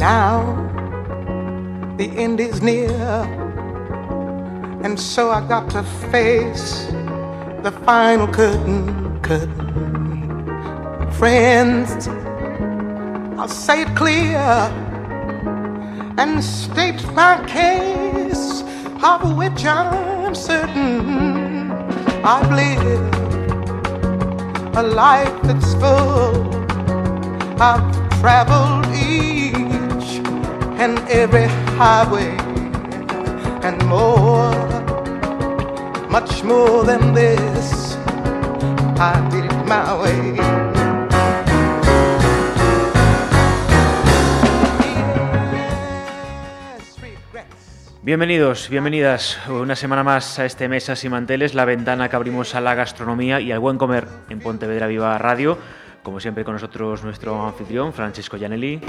Now 0.00 0.56
the 1.98 2.08
end 2.16 2.40
is 2.40 2.62
near, 2.62 2.90
and 4.82 4.98
so 4.98 5.30
I 5.30 5.46
got 5.46 5.68
to 5.72 5.82
face 6.10 6.86
the 7.62 7.70
final 7.84 8.26
curtain, 8.26 9.20
curtain. 9.20 10.40
Friends, 11.12 12.08
I'll 13.38 13.46
say 13.46 13.82
it 13.82 13.94
clear 13.94 14.40
and 16.16 16.42
state 16.42 17.04
my 17.12 17.44
case, 17.46 18.62
of 19.02 19.36
which 19.36 19.66
I'm 19.66 20.34
certain 20.34 21.72
I've 22.24 22.50
lived 22.50 23.16
a 24.78 24.82
life 24.82 25.42
that's 25.42 25.74
full. 25.74 26.48
I've 27.60 27.84
traveled 28.22 28.86
each 28.94 29.59
and 30.80 30.98
every 31.10 31.46
highway 31.76 32.34
and 33.62 33.84
more, 33.84 34.50
much 36.08 36.42
more 36.42 36.84
than 36.84 37.12
this. 37.12 37.98
I 38.98 39.20
did 39.30 39.44
it 39.44 39.66
my 39.66 39.92
way. 40.00 40.40
Bienvenidos, 48.02 48.70
bienvenidas 48.70 49.38
una 49.50 49.76
semana 49.76 50.02
más 50.02 50.38
a 50.38 50.46
este 50.46 50.66
Mesas 50.70 51.04
y 51.04 51.10
Manteles, 51.10 51.54
la 51.54 51.66
ventana 51.66 52.08
que 52.08 52.16
abrimos 52.16 52.54
a 52.54 52.62
la 52.62 52.74
gastronomía 52.74 53.38
y 53.40 53.52
al 53.52 53.58
buen 53.58 53.76
comer 53.76 54.08
en 54.30 54.40
Pontevedra 54.40 54.86
Viva 54.86 55.18
Radio. 55.18 55.58
Como 56.10 56.18
siempre 56.18 56.42
con 56.42 56.54
nosotros 56.54 57.04
nuestro 57.04 57.40
anfitrión, 57.46 57.92
Francisco 57.92 58.36
Gianelli. 58.36 58.80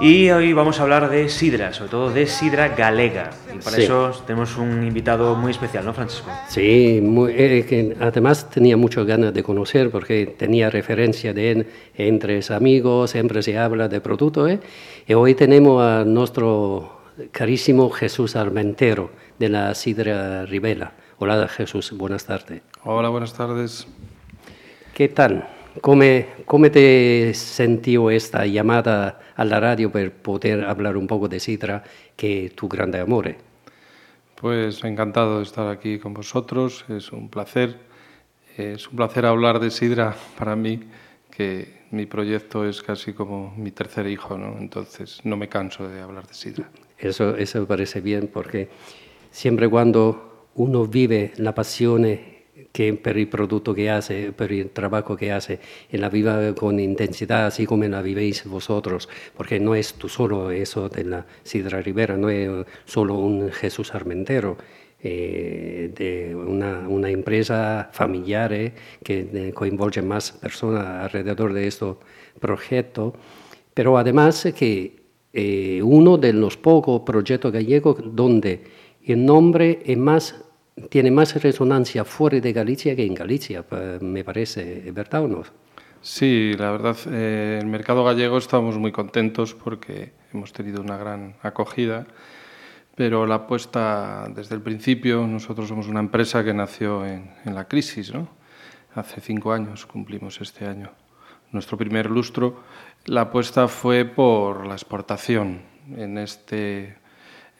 Y 0.00 0.30
hoy 0.30 0.52
vamos 0.52 0.78
a 0.78 0.84
hablar 0.84 1.10
de 1.10 1.28
sidra, 1.28 1.72
sobre 1.72 1.90
todo 1.90 2.10
de 2.12 2.28
sidra 2.28 2.68
galega. 2.68 3.30
Y 3.52 3.58
para 3.58 3.78
eso 3.78 4.12
tenemos 4.24 4.56
un 4.58 4.86
invitado 4.86 5.34
muy 5.34 5.50
especial, 5.50 5.84
¿no, 5.84 5.92
Francisco? 5.92 6.30
Sí, 6.48 7.00
muy, 7.02 7.32
eh, 7.32 7.66
que 7.68 7.96
además 7.98 8.48
tenía 8.48 8.76
muchas 8.76 9.06
ganas 9.06 9.34
de 9.34 9.42
conocer 9.42 9.90
porque 9.90 10.26
tenía 10.38 10.70
referencia 10.70 11.34
de 11.34 11.50
él 11.50 11.66
entre 11.96 12.40
amigos, 12.50 13.10
siempre 13.10 13.42
se 13.42 13.58
habla 13.58 13.88
de 13.88 14.00
producto. 14.00 14.46
¿eh? 14.46 14.60
Y 15.04 15.14
hoy 15.14 15.34
tenemos 15.34 15.82
a 15.82 16.04
nuestro 16.04 17.00
carísimo 17.32 17.90
Jesús 17.90 18.36
Armentero 18.36 19.10
de 19.36 19.48
la 19.48 19.74
Sidra 19.74 20.46
Rivela. 20.46 20.92
Hola 21.24 21.46
Jesús, 21.46 21.92
buenas 21.92 22.26
tardes. 22.26 22.62
Hola, 22.82 23.08
buenas 23.08 23.32
tardes. 23.32 23.86
¿Qué 24.92 25.08
tal? 25.08 25.48
¿Cómo, 25.80 26.02
cómo 26.46 26.68
te 26.68 27.32
sentió 27.34 28.10
esta 28.10 28.44
llamada 28.44 29.20
a 29.36 29.44
la 29.44 29.60
radio 29.60 29.92
para 29.92 30.10
poder 30.10 30.64
hablar 30.64 30.96
un 30.96 31.06
poco 31.06 31.28
de 31.28 31.38
Sidra, 31.38 31.84
que 32.16 32.50
tu 32.56 32.66
grande 32.66 32.98
amor? 32.98 33.36
Pues 34.34 34.82
encantado 34.82 35.36
de 35.36 35.44
estar 35.44 35.68
aquí 35.68 36.00
con 36.00 36.12
vosotros, 36.12 36.84
es 36.88 37.12
un 37.12 37.28
placer. 37.28 37.78
Es 38.56 38.88
un 38.88 38.96
placer 38.96 39.24
hablar 39.24 39.60
de 39.60 39.70
Sidra 39.70 40.16
para 40.36 40.56
mí, 40.56 40.80
que 41.30 41.82
mi 41.92 42.06
proyecto 42.06 42.68
es 42.68 42.82
casi 42.82 43.12
como 43.12 43.54
mi 43.56 43.70
tercer 43.70 44.08
hijo, 44.08 44.36
¿no? 44.36 44.58
entonces 44.58 45.20
no 45.22 45.36
me 45.36 45.48
canso 45.48 45.88
de 45.88 46.00
hablar 46.00 46.26
de 46.26 46.34
Sidra. 46.34 46.68
Eso, 46.98 47.36
eso 47.36 47.60
me 47.60 47.66
parece 47.66 48.00
bien 48.00 48.26
porque 48.26 48.70
siempre 49.30 49.68
cuando 49.68 50.31
uno 50.54 50.86
vive 50.86 51.32
la 51.36 51.54
pasión 51.54 52.06
que 52.72 52.94
per 52.94 53.18
el 53.18 53.28
producto 53.28 53.74
que 53.74 53.90
hace, 53.90 54.32
per 54.32 54.52
el 54.52 54.70
trabajo 54.70 55.16
que 55.16 55.30
hace, 55.30 55.60
en 55.90 56.00
la 56.00 56.08
viva 56.08 56.54
con 56.54 56.80
intensidad, 56.80 57.46
así 57.46 57.66
como 57.66 57.84
la 57.84 58.02
vivéis 58.02 58.44
vosotros, 58.46 59.08
porque 59.36 59.60
no 59.60 59.74
es 59.74 59.94
tú 59.94 60.08
solo 60.08 60.50
eso 60.50 60.88
de 60.88 61.04
la 61.04 61.26
Sidra 61.42 61.82
Rivera, 61.82 62.16
no 62.16 62.30
es 62.30 62.66
solo 62.86 63.14
un 63.14 63.50
Jesús 63.50 63.94
Armentero, 63.94 64.56
eh, 65.04 65.90
de 65.96 66.32
una, 66.32 67.10
empresa 67.10 67.90
familiar 67.92 68.52
eh, 68.52 68.72
que 69.02 69.50
coinvolge 69.52 70.00
más 70.00 70.30
personas 70.30 70.86
alrededor 70.86 71.52
de 71.52 71.66
este 71.66 71.86
proyecto, 72.38 73.12
pero 73.74 73.98
además 73.98 74.46
que 74.56 75.02
eh, 75.32 75.80
uno 75.82 76.18
de 76.18 76.32
los 76.32 76.56
pocos 76.56 77.00
proyectos 77.00 77.50
gallegos 77.50 77.96
donde 78.14 78.62
el 79.06 79.24
nombre 79.24 79.82
es 79.84 79.98
más 79.98 80.44
tiene 80.88 81.10
más 81.10 81.40
resonancia 81.42 82.04
fuera 82.04 82.40
de 82.40 82.52
Galicia 82.52 82.96
que 82.96 83.04
en 83.04 83.14
Galicia, 83.14 83.64
me 84.00 84.24
parece, 84.24 84.90
¿verdad 84.90 85.24
o 85.24 85.28
no? 85.28 85.42
Sí, 86.00 86.54
la 86.58 86.70
verdad, 86.72 86.96
eh, 87.10 87.58
el 87.60 87.66
mercado 87.66 88.02
gallego 88.04 88.38
estamos 88.38 88.78
muy 88.78 88.90
contentos 88.90 89.54
porque 89.54 90.12
hemos 90.32 90.52
tenido 90.52 90.80
una 90.80 90.96
gran 90.96 91.36
acogida, 91.42 92.06
pero 92.96 93.26
la 93.26 93.34
apuesta 93.36 94.28
desde 94.34 94.54
el 94.54 94.62
principio, 94.62 95.26
nosotros 95.26 95.68
somos 95.68 95.88
una 95.88 96.00
empresa 96.00 96.42
que 96.42 96.54
nació 96.54 97.04
en, 97.04 97.30
en 97.44 97.54
la 97.54 97.68
crisis, 97.68 98.12
¿no? 98.12 98.28
Hace 98.94 99.20
cinco 99.20 99.52
años, 99.52 99.84
cumplimos 99.84 100.40
este 100.40 100.66
año 100.66 100.90
nuestro 101.52 101.76
primer 101.76 102.10
lustro, 102.10 102.62
la 103.04 103.22
apuesta 103.22 103.68
fue 103.68 104.04
por 104.04 104.66
la 104.66 104.72
exportación 104.72 105.62
en 105.96 106.18
este 106.18 106.96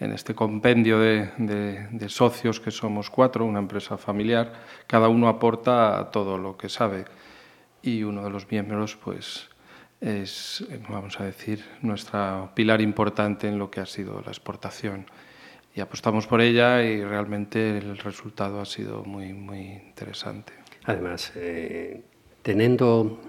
en 0.03 0.11
este 0.11 0.35
compendio 0.35 0.99
de, 0.99 2.09
socios 2.09 2.59
que 2.59 2.73
somos 2.73 3.09
cuatro, 3.09 3.45
una 3.45 3.61
empresa 3.61 3.97
familiar, 3.97 4.53
cada 4.89 5.09
uno 5.09 5.29
aporta 5.29 6.11
todo 6.11 6.39
lo 6.39 6.57
que 6.57 6.69
sabe 6.69 7.05
y 7.83 8.03
uno 8.03 8.25
de 8.25 8.31
los 8.31 8.51
miembros 8.51 8.97
pues 8.97 9.49
es, 10.01 10.65
vamos 10.89 11.21
a 11.21 11.25
decir, 11.25 11.65
nuestra 11.83 12.51
pilar 12.55 12.81
importante 12.81 13.47
en 13.47 13.61
lo 13.61 13.71
que 13.71 13.81
ha 13.81 13.87
sido 13.87 14.21
la 14.23 14.33
exportación. 14.33 15.07
Y 15.75 15.81
apostamos 15.81 16.27
por 16.27 16.41
ella 16.41 16.83
y 16.83 17.05
realmente 17.05 17.79
el 17.79 17.97
resultado 17.99 18.61
ha 18.61 18.65
sido 18.65 19.05
muy, 19.05 19.33
muy 19.33 19.61
interesante. 19.61 20.53
Además, 20.85 21.33
eh, 21.37 22.03
teniendo, 22.43 23.21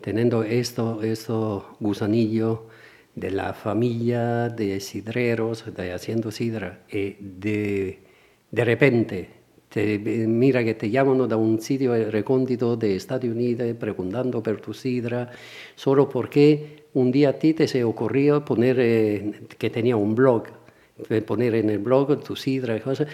teniendo 0.00 0.42
esto, 0.42 1.02
esto 1.04 1.76
gusanillo, 1.78 2.66
de 3.14 3.30
la 3.30 3.52
familia 3.52 4.48
de 4.48 4.80
sidreros, 4.80 5.64
de 5.74 5.92
haciendo 5.92 6.30
sidra, 6.30 6.80
y 6.90 7.16
de, 7.20 7.98
de 8.50 8.64
repente 8.64 9.28
te, 9.68 9.98
mira 9.98 10.64
que 10.64 10.74
te 10.74 10.90
llaman 10.90 11.28
de 11.28 11.34
un 11.34 11.60
sitio 11.60 12.10
recóndito 12.10 12.76
de 12.76 12.96
Estados 12.96 13.24
Unidos 13.24 13.74
preguntando 13.78 14.42
por 14.42 14.60
tu 14.60 14.74
sidra, 14.74 15.30
solo 15.74 16.08
porque 16.08 16.84
un 16.94 17.12
día 17.12 17.30
a 17.30 17.32
ti 17.34 17.54
te 17.54 17.68
se 17.68 17.84
ocurrió 17.84 18.44
poner, 18.44 18.76
eh, 18.80 19.32
que 19.58 19.70
tenía 19.70 19.96
un 19.96 20.14
blog, 20.14 20.44
poner 21.26 21.54
en 21.54 21.70
el 21.70 21.78
blog 21.78 22.22
tu 22.22 22.36
sidra 22.36 22.76
y 22.76 22.80
cosas, 22.80 23.08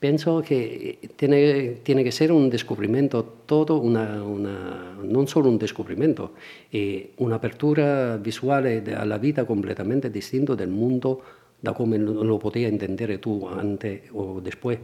Pienso 0.00 0.40
que 0.40 0.98
tiene, 1.14 1.80
tiene 1.82 2.02
que 2.02 2.10
ser 2.10 2.32
un 2.32 2.48
descubrimiento 2.48 3.22
todo, 3.44 3.76
una, 3.76 4.22
una, 4.22 4.96
no 5.04 5.26
solo 5.26 5.50
un 5.50 5.58
descubrimiento, 5.58 6.32
eh, 6.72 7.12
una 7.18 7.36
apertura 7.36 8.16
visual 8.16 8.82
a 8.96 9.04
la 9.04 9.18
vida 9.18 9.46
completamente 9.46 10.08
distinto 10.08 10.56
del 10.56 10.70
mundo 10.70 11.20
da 11.60 11.74
como 11.74 11.96
lo 11.96 12.38
podía 12.38 12.68
entender 12.68 13.18
tú 13.18 13.46
antes 13.48 14.04
o 14.14 14.40
después. 14.40 14.78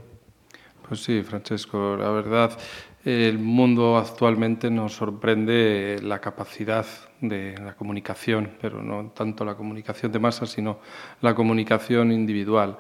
Pues 0.87 1.03
sí, 1.03 1.23
Francesco, 1.23 1.97
la 1.97 2.11
verdad, 2.11 2.57
el 3.05 3.39
mundo 3.39 3.97
actualmente 3.97 4.71
nos 4.71 4.93
sorprende 4.93 5.99
la 6.03 6.21
capacidad 6.21 6.87
de 7.21 7.57
la 7.59 7.75
comunicación, 7.75 8.51
pero 8.61 8.83
no 8.83 9.11
tanto 9.11 9.45
la 9.45 9.57
comunicación 9.57 10.13
de 10.13 10.19
masa, 10.19 10.47
sino 10.47 10.79
la 11.23 11.35
comunicación 11.35 12.13
individual. 12.13 12.77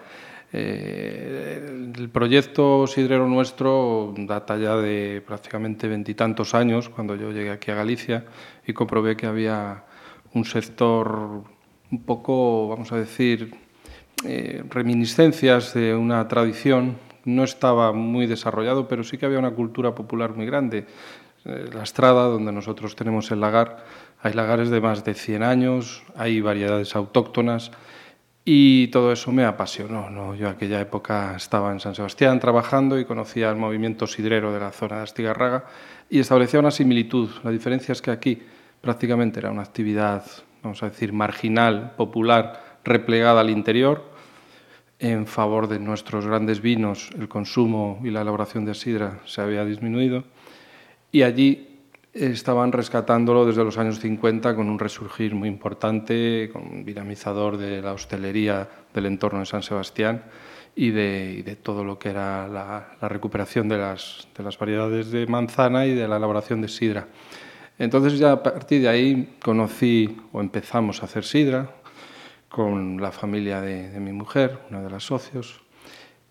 Eh, 0.53 1.93
el 1.97 2.09
proyecto 2.09 2.87
sidrero 2.87 3.27
nuestro 3.27 4.15
data 4.17 4.57
ya 4.57 4.77
de 4.77 5.23
prácticamente 5.27 5.89
veintitantos 5.89 6.55
años, 6.55 6.89
cuando 6.89 7.17
yo 7.17 7.33
llegué 7.33 7.51
aquí 7.51 7.71
a 7.71 7.75
Galicia 7.75 8.25
y 8.67 8.73
comprobé 8.73 9.17
que 9.17 9.27
había 9.27 9.85
un 10.35 10.45
sector 10.45 11.43
un 11.91 12.03
poco, 12.05 12.69
vamos 12.69 12.93
a 12.93 12.97
decir, 12.97 13.55
eh, 14.25 14.63
reminiscencias 14.71 15.75
de 15.75 15.95
una 15.95 16.27
tradición. 16.29 16.97
No 17.25 17.45
estaba 17.45 17.93
muy 17.93 18.27
desarrollado, 18.27 18.89
pero 18.89 19.05
sí 19.05 19.19
que 19.19 19.27
había 19.27 19.39
una 19.39 19.51
cultura 19.51 19.95
popular 19.95 20.35
muy 20.35 20.47
grande. 20.47 20.87
Eh, 21.45 21.71
la 21.73 21.83
Estrada, 21.83 22.25
donde 22.25 22.53
nosotros 22.53 22.97
tenemos 22.97 23.31
el 23.31 23.41
lagar, 23.41 23.85
hay 24.23 24.33
lagares 24.33 24.71
de 24.71 24.81
más 24.81 25.05
de 25.05 25.15
100 25.15 25.43
años, 25.43 26.03
hay 26.17 26.41
variedades 26.41 26.97
autóctonas 26.97 27.73
y 28.49 28.87
todo 28.89 29.13
eso 29.13 29.33
me 29.33 29.45
apasionó. 29.45 30.09
¿no? 30.09 30.37
Yo 30.37 30.49
aquella 30.49 30.81
época 30.81 31.35
estaba 31.37 31.73
en 31.73 31.81
San 31.81 31.97
Sebastián 31.97 32.39
trabajando 32.39 32.99
y 32.99 33.05
conocía 33.05 33.51
el 33.51 33.57
movimiento 33.57 34.07
sidrero 34.07 34.53
de 34.53 34.61
la 34.61 34.71
zona 34.71 34.99
de 34.99 35.03
Astigarraga 35.03 35.65
y 36.09 36.21
establecía 36.21 36.61
una 36.61 36.71
similitud. 36.71 37.29
La 37.43 37.51
diferencia 37.51 37.91
es 37.91 38.01
que 38.01 38.13
aquí 38.13 38.41
prácticamente 38.81 39.41
era 39.41 39.51
una 39.51 39.63
actividad, 39.63 40.25
vamos 40.63 40.81
a 40.85 40.89
decir, 40.89 41.13
marginal, 41.13 41.95
popular, 41.97 42.79
replegada 42.85 43.41
al 43.41 43.51
interior, 43.51 44.05
en 45.01 45.27
favor 45.27 45.67
de 45.67 45.81
nuestros 45.81 46.25
grandes 46.25 46.63
vinos, 46.63 47.11
el 47.19 47.29
consumo 47.29 48.01
y 48.05 48.11
la 48.11 48.23
elaboración 48.23 48.65
de 48.65 48.75
sidra 48.75 49.19
se 49.27 49.41
había 49.41 49.65
disminuido 49.65 50.23
y 51.11 51.23
allí 51.23 51.76
estaban 52.17 52.73
rescatándolo 52.73 53.45
desde 53.45 53.63
los 53.63 53.77
años 53.77 54.01
50 54.01 54.57
con 54.57 54.69
un 54.69 54.79
resurgir 54.79 55.35
muy 55.35 55.49
importante, 55.49 56.49
con 56.53 56.63
un 56.63 56.85
dinamizador 56.85 57.59
de 57.59 57.83
la 57.83 57.93
hostelería 57.93 58.69
del 58.95 59.07
entorno 59.07 59.41
de 59.41 59.47
San 59.47 59.63
Sebastián 59.63 60.25
y 60.75 60.91
de, 60.91 61.59
todo 61.63 61.85
lo 61.85 61.99
que 61.99 62.11
era 62.11 62.49
la, 62.49 62.97
recuperación 63.09 63.69
de 63.69 63.79
las, 63.79 64.29
de 64.37 64.45
las, 64.45 64.59
variedades 64.59 65.11
de 65.11 65.27
manzana 65.27 65.87
y 65.87 65.95
de 65.95 66.09
la 66.09 66.17
elaboración 66.17 66.63
de 66.63 66.69
sidra. 66.69 67.09
Entonces 67.79 68.19
ya 68.19 68.33
a 68.33 68.43
partir 68.43 68.83
de 68.83 68.89
ahí 68.89 69.37
conocí 69.43 70.17
o 70.33 70.41
empezamos 70.41 71.03
a 71.03 71.07
hacer 71.07 71.25
sidra 71.25 71.71
con 72.49 73.01
la 73.01 73.13
familia 73.13 73.61
de, 73.61 73.91
de 73.91 74.01
mi 74.01 74.13
mujer, 74.13 74.59
una 74.71 74.81
de 74.81 74.91
las 74.91 75.05
socios, 75.05 75.66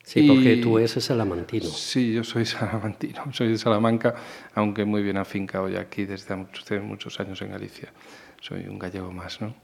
Sí, 0.05 0.27
porque 0.27 0.57
tú 0.57 0.77
eres 0.77 0.91
salamantino. 0.91 1.65
Sí, 1.65 2.13
yo 2.13 2.23
soy 2.23 2.45
salamantino, 2.45 3.23
soy 3.33 3.49
de 3.49 3.57
Salamanca, 3.57 4.13
aunque 4.53 4.85
muy 4.85 5.01
bien 5.01 5.17
afincado 5.17 5.67
ya 5.67 5.81
aquí 5.81 6.05
desde 6.05 6.35
muchos, 6.35 6.69
muchos 6.83 7.19
años 7.19 7.41
en 7.41 7.49
Galicia. 7.49 7.91
Soy 8.39 8.67
un 8.67 8.77
gallego 8.77 9.11
más, 9.11 9.41
¿no? 9.41 9.55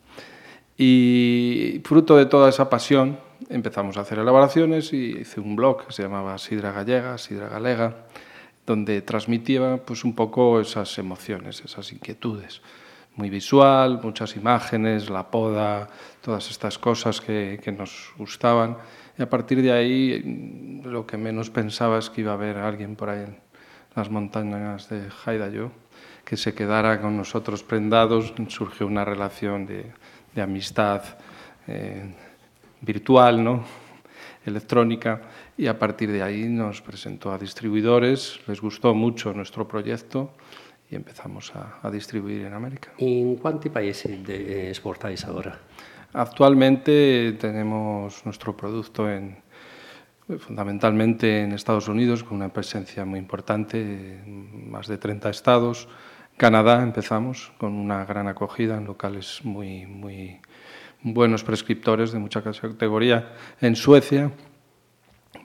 Y 0.77 1.79
fruto 1.85 2.17
de 2.17 2.25
toda 2.25 2.49
esa 2.49 2.71
pasión 2.71 3.19
empezamos 3.49 3.97
a 3.97 4.01
hacer 4.01 4.17
elaboraciones 4.17 4.93
y 4.93 5.19
hice 5.19 5.39
un 5.39 5.55
blog 5.55 5.85
que 5.85 5.93
se 5.93 6.01
llamaba 6.01 6.35
Sidra 6.39 6.71
Gallega, 6.71 7.19
Sidra 7.19 7.47
Galega, 7.47 8.07
donde 8.65 9.03
transmitía 9.03 9.77
pues 9.85 10.03
un 10.03 10.15
poco 10.15 10.59
esas 10.59 10.97
emociones, 10.97 11.61
esas 11.63 11.93
inquietudes. 11.93 12.63
Muy 13.15 13.29
visual, 13.29 13.99
muchas 14.01 14.35
imágenes, 14.37 15.09
la 15.09 15.29
poda, 15.29 15.89
todas 16.21 16.49
estas 16.49 16.79
cosas 16.79 17.19
que, 17.19 17.59
nos 17.77 18.13
gustaban 18.17 18.77
y 19.17 19.21
a 19.21 19.29
partir 19.29 19.61
de 19.61 19.71
ahí, 19.71 20.81
lo 20.83 21.05
que 21.05 21.17
menos 21.17 21.49
pensaba 21.49 21.99
es 21.99 22.09
que 22.09 22.21
iba 22.21 22.31
a 22.31 22.35
haber 22.35 22.57
alguien 22.57 22.95
por 22.95 23.09
ahí 23.09 23.23
en 23.23 23.37
las 23.95 24.09
montañas 24.09 24.87
de 24.89 25.09
Haidayo 25.25 25.71
que 26.23 26.37
se 26.37 26.53
quedara 26.53 27.01
con 27.01 27.17
nosotros 27.17 27.63
prendados. 27.63 28.33
Surgió 28.47 28.87
una 28.87 29.03
relación 29.03 29.65
de, 29.65 29.91
de 30.33 30.41
amistad 30.41 31.03
eh, 31.67 32.13
virtual, 32.79 33.43
¿no? 33.43 33.65
electrónica, 34.45 35.21
y 35.57 35.67
a 35.67 35.77
partir 35.77 36.11
de 36.11 36.23
ahí 36.23 36.45
nos 36.45 36.81
presentó 36.81 37.31
a 37.31 37.37
distribuidores, 37.37 38.39
les 38.47 38.59
gustó 38.59 38.93
mucho 38.93 39.33
nuestro 39.33 39.67
proyecto 39.67 40.33
y 40.91 40.95
empezamos 40.95 41.55
a, 41.55 41.79
a 41.81 41.89
distribuir 41.89 42.45
en 42.45 42.53
América. 42.53 42.91
¿En 42.97 43.37
cuántos 43.37 43.71
países 43.71 44.11
exportáis 44.27 45.23
ahora? 45.23 45.57
Actualmente 46.13 47.37
tenemos 47.39 48.25
nuestro 48.25 48.55
producto 48.57 49.09
en, 49.09 49.37
fundamentalmente 50.39 51.43
en 51.43 51.53
Estados 51.53 51.87
Unidos, 51.87 52.23
con 52.23 52.37
una 52.37 52.49
presencia 52.49 53.05
muy 53.05 53.19
importante, 53.19 53.79
en 53.79 54.69
más 54.69 54.87
de 54.87 54.97
30 54.97 55.29
estados. 55.29 55.87
Canadá 56.35 56.83
empezamos 56.83 57.53
con 57.57 57.73
una 57.73 58.03
gran 58.03 58.27
acogida 58.27 58.77
en 58.77 58.85
locales 58.85 59.39
muy, 59.43 59.85
muy 59.85 60.39
buenos 61.01 61.43
prescriptores 61.43 62.11
de 62.11 62.19
mucha 62.19 62.41
categoría. 62.41 63.33
En 63.61 63.75
Suecia, 63.75 64.31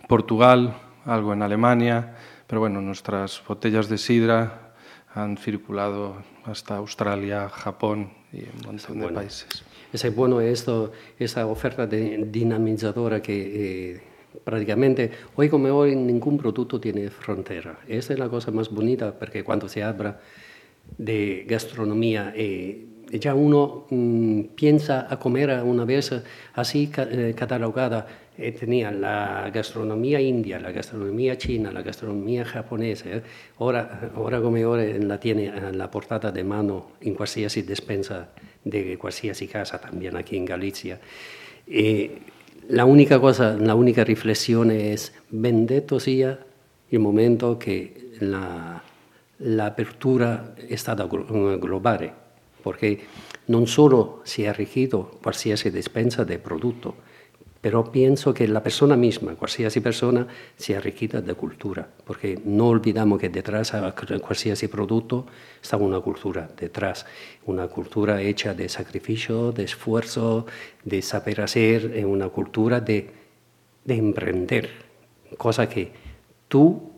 Portugal, 0.08 0.75
algo 1.04 1.32
en 1.32 1.42
Alemania, 1.42 2.16
pero 2.46 2.60
bueno, 2.60 2.81
nuestras 2.81 3.42
botellas 3.46 3.88
de 3.88 3.99
sidra 3.99 4.65
han 5.16 5.38
circulado 5.38 6.16
hasta 6.44 6.76
Australia, 6.76 7.48
Japón 7.48 8.10
y 8.32 8.40
un 8.42 8.66
montón 8.66 9.00
de 9.00 9.08
países. 9.08 9.64
Es 9.90 10.14
bueno 10.14 10.42
esto, 10.42 10.92
esa 11.18 11.46
oferta 11.46 11.86
de 11.86 12.26
dinamizadora 12.30 13.22
que 13.22 13.94
eh, 13.94 14.00
prácticamente 14.44 15.10
hoy 15.34 15.48
como 15.48 15.68
hoy 15.68 15.96
ningún 15.96 16.36
producto 16.36 16.78
tiene 16.78 17.08
frontera. 17.08 17.78
Esa 17.88 18.12
es 18.12 18.18
la 18.18 18.28
cosa 18.28 18.50
más 18.50 18.68
bonita 18.68 19.18
porque 19.18 19.42
cuando 19.42 19.70
se 19.70 19.82
habla 19.82 20.20
de 20.98 21.46
gastronomía, 21.48 22.34
eh, 22.36 22.84
ya 23.12 23.34
uno 23.34 23.86
mm, 23.88 24.40
piensa 24.54 25.06
a 25.08 25.18
comer 25.18 25.62
una 25.64 25.86
vez 25.86 26.12
así 26.52 26.90
eh, 26.94 27.34
catalogada. 27.34 28.06
Tenía 28.37 28.91
la 28.91 29.50
gastronomía 29.50 30.21
india, 30.21 30.59
la 30.61 30.71
gastronomía 30.71 31.37
china, 31.38 31.73
la 31.73 31.83
gastronomía 31.83 32.44
japonesa. 32.44 33.06
Ahora, 33.59 34.11
ahora 34.15 34.41
como 34.41 34.56
ahora 34.56 34.85
la 34.85 35.19
tiene 35.19 35.47
en 35.47 35.79
la 35.79 35.91
portada 35.91 36.31
de 36.31 36.44
mano 36.44 36.93
en 37.00 37.15
cualquier 37.15 37.50
despensa 37.65 38.29
de 38.65 38.99
cualquier 38.99 39.35
casa, 39.49 39.81
también 39.81 40.17
aquí 40.17 40.37
en 40.37 40.44
Galicia. 40.44 41.00
Eh, 41.67 42.19
la 42.69 42.85
única 42.85 43.21
cosa, 43.21 43.56
la 43.56 43.75
única 43.75 44.05
reflexión 44.05 44.71
es, 44.71 45.15
bendito 45.31 46.00
sea 46.00 46.38
el 46.91 46.99
momento 46.99 47.59
que 47.59 48.12
la, 48.21 48.83
la 49.38 49.67
apertura 49.67 50.55
è 50.56 50.77
stata 50.77 51.06
globale, 51.06 52.12
porque 52.62 53.00
non 53.47 53.67
solo 53.67 54.21
si 54.25 54.43
è 54.43 54.49
arricchito 54.49 55.19
qualsiasi 55.23 55.71
despensa 55.71 56.25
del 56.25 56.41
prodotto, 56.41 56.97
pero 57.66 57.90
pienso 57.90 58.32
que 58.32 58.46
la 58.46 58.62
persona 58.62 58.94
misma, 58.94 59.34
cualquier 59.34 59.82
persona, 59.82 60.28
se 60.56 60.76
arriquita 60.76 61.20
de 61.20 61.34
cultura, 61.34 61.84
porque 62.04 62.38
no 62.44 62.68
olvidamos 62.68 63.18
que 63.18 63.28
detrás 63.28 63.72
de 63.72 64.20
cualquier 64.20 64.70
producto 64.70 65.26
está 65.60 65.76
una 65.76 65.98
cultura 65.98 66.48
detrás, 66.56 67.06
una 67.44 67.66
cultura 67.66 68.22
hecha 68.22 68.54
de 68.54 68.68
sacrificio, 68.68 69.50
de 69.50 69.64
esfuerzo, 69.64 70.46
de 70.84 71.02
saber 71.02 71.40
hacer, 71.40 72.06
una 72.06 72.28
cultura 72.28 72.80
de, 72.80 73.10
de 73.84 73.94
emprender, 73.96 74.70
cosa 75.36 75.68
que 75.68 75.90
tú 76.46 76.92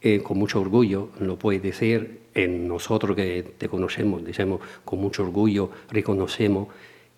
eh, 0.00 0.22
con 0.22 0.38
mucho 0.38 0.62
orgullo 0.62 1.10
lo 1.20 1.38
puedes 1.38 1.62
decir 1.62 2.20
en 2.32 2.66
nosotros 2.66 3.14
que 3.14 3.42
te 3.58 3.68
conocemos, 3.68 4.24
decimos 4.24 4.62
con 4.82 4.98
mucho 4.98 5.24
orgullo, 5.24 5.70
reconocemos 5.90 6.68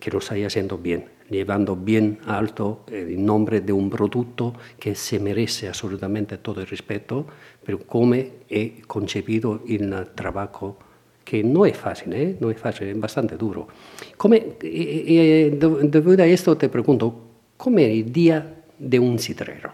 que 0.01 0.11
lo 0.11 0.19
está 0.19 0.35
haciendo 0.35 0.79
bien, 0.79 1.05
llevando 1.33 1.75
bien 1.75 2.19
alto 2.27 2.85
el 2.91 3.25
nombre 3.25 3.61
de 3.61 3.73
un 3.73 3.91
producto 3.91 4.55
que 4.79 4.95
se 4.95 5.19
merece 5.19 5.69
absolutamente 5.69 6.39
todo 6.39 6.61
el 6.61 6.67
respeto, 6.67 7.27
pero 7.65 7.81
como 7.81 8.15
he 8.15 8.83
concebido 8.87 9.63
el 9.67 10.09
trabajo 10.15 10.77
que 11.25 11.43
no 11.43 11.65
es 11.65 11.77
fácil, 11.77 12.13
¿eh? 12.13 12.37
no 12.41 12.51
es 12.51 12.59
fácil, 12.59 12.89
es 12.89 13.01
bastante 13.01 13.37
duro. 13.37 13.69
Come, 14.17 14.37
eh, 14.37 14.57
eh, 14.63 15.59
debido 15.85 16.23
a 16.23 16.27
esto 16.27 16.57
te 16.57 16.69
pregunto, 16.69 17.15
¿cómo 17.57 17.79
es 17.79 17.89
el 17.89 18.13
día 18.13 18.65
de 18.79 18.99
un 18.99 19.19
citrero? 19.19 19.73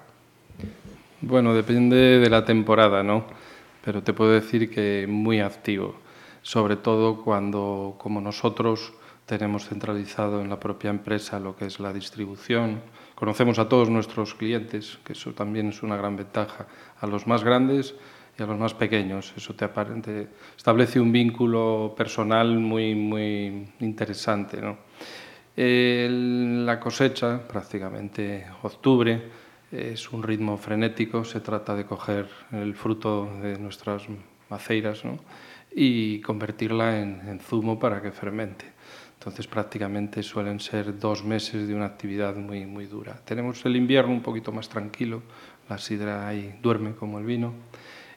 Bueno, 1.20 1.55
depende 1.55 2.20
de 2.20 2.31
la 2.31 2.44
temporada, 2.44 3.02
¿no? 3.02 3.25
Pero 3.84 4.02
te 4.02 4.12
puedo 4.12 4.32
decir 4.32 4.70
que 4.70 5.06
muy 5.08 5.40
activo, 5.40 5.96
sobre 6.43 6.76
todo 6.76 7.25
cuando, 7.25 7.96
como 7.99 8.20
nosotros, 8.20 8.93
tenemos 9.29 9.69
centralizado 9.69 10.41
en 10.41 10.49
la 10.49 10.58
propia 10.58 10.89
empresa 10.89 11.39
lo 11.39 11.55
que 11.55 11.67
es 11.67 11.81
la 11.81 11.93
distribución. 11.93 12.81
Conocemos 13.15 13.58
a 13.58 13.69
todos 13.69 13.91
nuestros 13.91 14.35
clientes, 14.35 14.99
que 15.05 15.13
eso 15.13 15.32
también 15.35 15.69
es 15.69 15.82
una 15.82 15.99
gran 15.99 16.17
ventaja, 16.17 16.67
a 16.99 17.06
los 17.06 17.27
más 17.27 17.44
grandes 17.44 17.94
y 18.39 18.43
a 18.43 18.47
los 18.47 18.58
más 18.58 18.73
pequeños. 18.73 19.35
Eso 19.37 19.55
te 19.55 19.69
establece 20.56 20.99
un 20.99 21.13
vínculo 21.13 21.94
personal 21.94 22.58
muy, 22.58 22.94
muy 22.94 23.69
interesante. 23.81 24.63
la 25.55 26.81
cosecha, 26.81 27.47
prácticamente 27.47 28.47
octubre, 28.63 29.29
es 29.70 30.11
un 30.11 30.23
ritmo 30.23 30.56
frenético, 30.56 31.23
se 31.23 31.41
trata 31.41 31.77
de 31.77 31.85
coger 31.85 32.27
el 32.53 32.75
fruto 32.75 33.29
de 33.43 33.58
nuestras 33.58 34.05
maceiras 34.49 35.03
y 35.70 36.23
convertirla 36.23 36.99
en 36.99 37.41
zumo 37.41 37.79
para 37.79 38.01
que 38.01 38.11
fermente. 38.11 38.78
Entonces 39.29 39.47
prácticamente 39.47 40.23
suelen 40.23 40.58
ser 40.58 40.99
dos 40.99 41.23
meses 41.23 41.69
de 41.69 41.75
una 41.75 41.85
actividad 41.85 42.35
muy, 42.35 42.65
muy 42.65 42.87
dura. 42.87 43.20
Tenemos 43.27 43.63
el 43.67 43.77
invierno 43.77 44.11
un 44.11 44.23
poquito 44.23 44.53
más 44.53 44.70
tranquilo, 44.70 45.23
la 45.69 45.77
sidra 45.77 46.27
ahí 46.27 46.58
duerme 46.63 46.94
como 46.94 47.19
el 47.19 47.27
vino. 47.27 47.53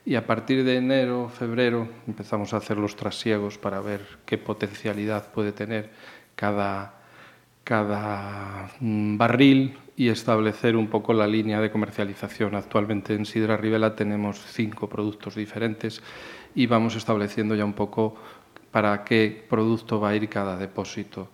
Y 0.05 0.15
a 0.15 0.25
partir 0.25 0.63
de 0.63 0.77
enero, 0.77 1.27
febrero, 1.27 1.89
empezamos 2.07 2.53
a 2.53 2.57
hacer 2.57 2.77
los 2.77 2.95
trasiegos 2.95 3.57
para 3.57 3.81
ver 3.81 3.99
qué 4.25 4.37
potencialidad 4.37 5.33
puede 5.33 5.51
tener 5.51 5.89
cada, 6.37 6.93
cada 7.65 8.71
mm, 8.79 9.17
barril 9.17 9.77
y 9.97 10.07
establecer 10.07 10.77
un 10.77 10.87
poco 10.87 11.11
la 11.11 11.27
línea 11.27 11.59
de 11.59 11.71
comercialización. 11.71 12.55
Actualmente 12.55 13.15
en 13.15 13.25
Sidra 13.25 13.57
Rivela 13.57 13.97
tenemos 13.97 14.41
cinco 14.47 14.87
productos 14.87 15.35
diferentes 15.35 16.01
y 16.55 16.67
vamos 16.67 16.95
estableciendo 16.95 17.53
ya 17.53 17.65
un 17.65 17.73
poco 17.73 18.15
para 18.71 19.03
qué 19.03 19.45
producto 19.49 19.99
va 19.99 20.09
a 20.09 20.15
ir 20.15 20.29
cada 20.29 20.57
depósito. 20.57 21.29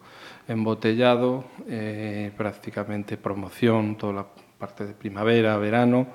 Embotellado, 0.48 1.46
eh, 1.67 2.32
prácticamente 2.36 3.17
promoción, 3.17 3.98
toda 3.98 4.13
la 4.13 4.25
parte 4.58 4.86
de 4.86 4.94
primavera, 4.94 5.58
verano 5.58 6.08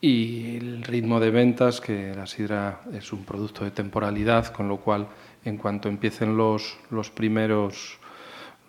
y 0.00 0.56
el 0.56 0.82
ritmo 0.82 1.20
de 1.20 1.30
ventas, 1.30 1.80
que 1.80 2.14
la 2.14 2.26
sidra 2.26 2.80
es 2.92 3.12
un 3.12 3.24
producto 3.24 3.64
de 3.64 3.70
temporalidad, 3.70 4.46
con 4.46 4.68
lo 4.68 4.78
cual 4.78 5.08
en 5.44 5.58
cuanto 5.58 5.88
empiecen 5.88 6.36
los, 6.36 6.78
los 6.90 7.10
primeros 7.10 7.99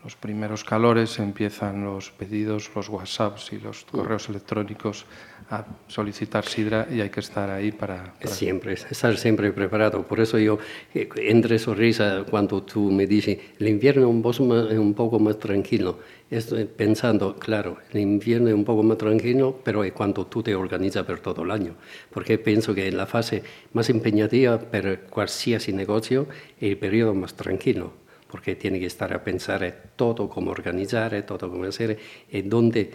los 0.03 0.15
primeros 0.15 0.63
calores 0.63 1.19
empiezan 1.19 1.83
los 1.83 2.09
pedidos, 2.11 2.71
los 2.75 2.89
WhatsApps 2.89 3.53
y 3.53 3.59
los 3.59 3.85
correos 3.85 4.29
electrónicos 4.29 5.05
a 5.51 5.65
solicitar 5.87 6.45
sidra 6.45 6.87
y 6.89 7.01
hay 7.01 7.09
que 7.09 7.19
estar 7.19 7.49
ahí 7.49 7.71
para, 7.71 8.13
Siempre, 8.23 8.73
estar 8.73 9.15
siempre 9.17 9.51
preparado. 9.51 10.07
Por 10.07 10.19
eso 10.19 10.39
yo 10.39 10.57
eh, 10.93 11.09
entre 11.17 11.59
sonrisa 11.59 12.23
cuando 12.29 12.63
tú 12.63 12.89
me 12.89 13.05
dices, 13.05 13.37
el 13.59 13.67
invierno 13.67 14.09
es 14.29 14.39
un, 14.39 14.93
poco 14.95 15.19
más 15.19 15.37
tranquilo. 15.37 15.99
Estoy 16.29 16.65
pensando, 16.65 17.35
claro, 17.35 17.77
el 17.91 17.99
invierno 17.99 18.47
es 18.47 18.55
un 18.55 18.63
poco 18.63 18.81
más 18.81 18.97
tranquilo, 18.97 19.59
pero 19.63 19.83
es 19.83 19.91
cuando 19.91 20.25
tú 20.25 20.41
te 20.41 20.55
organizas 20.55 21.05
por 21.05 21.19
todo 21.19 21.43
el 21.43 21.51
año. 21.51 21.75
Porque 22.09 22.37
pienso 22.37 22.73
que 22.73 22.87
en 22.87 22.95
la 22.95 23.05
fase 23.05 23.43
más 23.73 23.89
empeñativa 23.89 24.57
para 24.57 24.97
cualquier 25.01 25.73
negocio 25.73 26.27
es 26.59 26.71
el 26.71 26.77
periodo 26.77 27.13
más 27.13 27.35
tranquilo 27.35 28.01
porque 28.31 28.55
tiene 28.55 28.79
que 28.79 28.85
estar 28.85 29.13
a 29.13 29.23
pensar 29.23 29.91
todo 29.95 30.29
cómo 30.29 30.51
organizar, 30.51 31.21
todo 31.23 31.49
cómo 31.49 31.65
hacer, 31.65 31.99
y 32.31 32.41
donde 32.43 32.91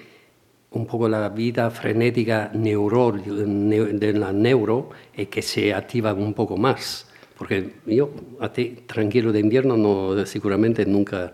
un 0.71 0.87
poco 0.87 1.09
la 1.09 1.29
vida 1.29 1.71
frenética 1.71 2.51
neuro, 2.55 3.13
de 3.13 4.13
la 4.15 4.33
neuro 4.33 4.91
es 5.15 5.29
que 5.29 5.43
se 5.43 5.73
activa 5.73 6.13
un 6.15 6.35
poco 6.35 6.57
más. 6.57 7.07
Porque 7.39 7.75
yo, 7.87 8.11
a 8.41 8.51
ti, 8.51 8.79
tranquilo 8.87 9.31
de 9.31 9.41
invierno, 9.41 9.77
no, 9.77 10.25
seguramente 10.25 10.87
nunca 10.87 11.33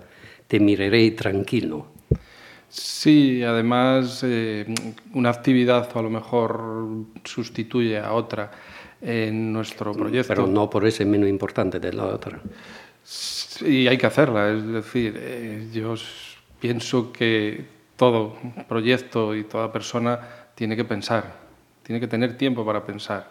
te 0.49 0.59
miraré 0.59 1.13
tranquilo. 1.13 1.87
Sí, 2.69 3.43
además 3.43 4.23
eh, 4.25 4.67
una 5.15 5.31
actividad 5.31 5.89
a 5.95 6.03
lo 6.03 6.11
mejor 6.11 6.87
sustituye 7.23 7.99
a 7.99 8.13
otra 8.15 8.51
en 9.01 9.53
nuestro 9.53 9.93
proyecto. 9.93 10.29
Pero 10.29 10.47
no 10.47 10.71
por 10.71 10.87
eso 10.87 11.03
es 11.03 11.09
menos 11.09 11.29
importante 11.29 11.79
de 11.79 11.93
la 11.93 12.07
otra. 12.07 12.41
Y 13.61 13.87
hay 13.89 13.99
que 13.99 14.07
hacerla, 14.07 14.51
es 14.51 14.67
decir, 14.67 15.15
eh, 15.19 15.69
yo 15.73 15.95
pienso 16.61 17.13
que 17.13 17.65
todo 17.97 18.37
proyecto 18.69 19.35
y 19.35 19.45
toda 19.45 19.73
persona 19.73 20.19
tiene 20.55 20.77
que 20.77 20.85
pensar, 20.85 21.35
tiene 21.83 22.01
que 22.01 22.09
tener 22.09 22.37
tiempo 22.37 22.65
para 22.65 22.85
pensar. 22.85 23.31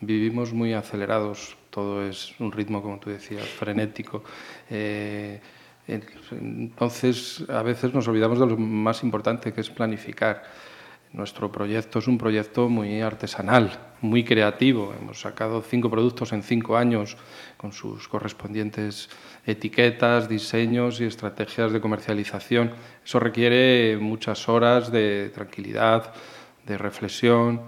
Vivimos 0.00 0.52
muy 0.52 0.72
acelerados, 0.72 1.56
todo 1.68 2.02
es 2.06 2.34
un 2.40 2.52
ritmo, 2.52 2.82
como 2.82 2.98
tú 2.98 3.10
decías, 3.10 3.46
frenético. 3.46 4.24
Eh, 4.70 5.40
entonces, 5.86 7.44
a 7.48 7.62
veces 7.62 7.92
nos 7.92 8.08
olvidamos 8.08 8.38
de 8.38 8.46
lo 8.46 8.56
más 8.56 9.02
importante, 9.02 9.52
que 9.52 9.60
es 9.60 9.70
planificar. 9.70 10.42
Nuestro 11.12 11.50
proyecto 11.50 11.98
es 11.98 12.06
un 12.06 12.18
proyecto 12.18 12.68
muy 12.68 13.00
artesanal, 13.00 13.78
muy 14.00 14.22
creativo. 14.22 14.94
Hemos 14.98 15.20
sacado 15.20 15.60
cinco 15.60 15.90
productos 15.90 16.32
en 16.32 16.44
cinco 16.44 16.76
años 16.76 17.16
con 17.56 17.72
sus 17.72 18.06
correspondientes 18.06 19.10
etiquetas, 19.46 20.28
diseños 20.28 21.00
y 21.00 21.04
estrategias 21.04 21.72
de 21.72 21.80
comercialización. 21.80 22.72
Eso 23.04 23.18
requiere 23.18 23.96
muchas 23.98 24.48
horas 24.48 24.92
de 24.92 25.30
tranquilidad, 25.34 26.12
de 26.66 26.78
reflexión, 26.78 27.62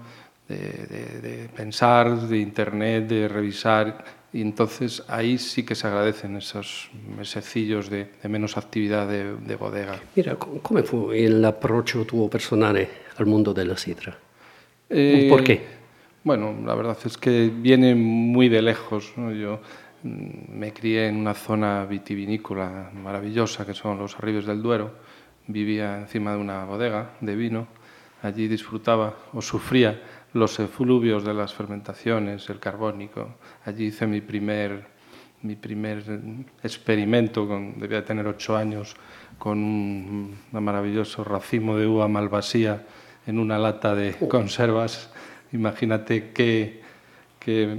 de, 0.47 1.49
pensar, 1.55 2.19
de 2.21 2.37
internet, 2.37 3.07
de 3.07 3.27
revisar. 3.27 4.03
Y 4.31 4.41
entonces 4.41 5.03
ahí 5.07 5.37
sí 5.37 5.63
que 5.63 5.75
se 5.75 5.87
agradecen 5.87 6.37
esos 6.37 6.89
mesecillos 7.17 7.89
de, 7.89 8.07
menos 8.23 8.57
actividad 8.57 9.07
de, 9.07 9.55
bodega. 9.55 9.99
Mira, 10.15 10.35
¿cómo 10.35 10.83
fue 10.83 11.25
el 11.25 11.43
approach 11.45 11.95
tuvo 12.07 12.29
personal 12.29 12.87
al 13.17 13.25
mundo 13.25 13.53
de 13.53 13.65
la 13.65 13.77
sidra? 13.77 14.17
Eh, 14.89 15.27
¿Por 15.29 15.43
qué? 15.43 15.83
Bueno, 16.23 16.55
la 16.65 16.73
verdad 16.73 16.97
es 17.05 17.17
que 17.17 17.51
viene 17.53 17.95
muy 17.95 18.47
de 18.49 18.61
lejos. 18.61 19.13
Yo 19.15 19.55
mm, 19.55 19.59
me 20.03 20.73
crié 20.73 21.07
en 21.07 21.15
una 21.15 21.33
zona 21.33 21.85
vitivinícola 21.85 22.91
maravillosa 22.93 23.65
que 23.65 23.73
son 23.73 23.97
los 23.97 24.17
Arribes 24.17 24.45
del 24.45 24.61
Duero. 24.61 24.91
Vivía 25.47 25.97
encima 25.99 26.33
de 26.33 26.37
una 26.37 26.65
bodega 26.65 27.11
de 27.21 27.35
vino. 27.35 27.67
Allí 28.21 28.47
disfrutaba 28.47 29.15
o 29.33 29.41
sufría 29.41 30.01
los 30.33 30.59
efluvios 30.59 31.23
de 31.23 31.33
las 31.33 31.53
fermentaciones, 31.53 32.49
el 32.49 32.59
carbónico. 32.59 33.35
Allí 33.65 33.85
hice 33.85 34.07
mi 34.07 34.21
primer, 34.21 34.85
mi 35.41 35.55
primer 35.55 36.03
experimento, 36.63 37.47
con, 37.47 37.79
debía 37.79 38.03
tener 38.03 38.27
ocho 38.27 38.55
años, 38.55 38.95
con 39.37 39.57
un, 39.59 40.35
maravilloso 40.51 41.23
racimo 41.23 41.77
de 41.77 41.87
uva 41.87 42.07
malvasía 42.07 42.85
en 43.27 43.39
una 43.39 43.57
lata 43.57 43.93
de 43.95 44.15
conservas. 44.27 45.11
Imagínate 45.51 46.31
qué, 46.31 46.81
qué, 47.39 47.77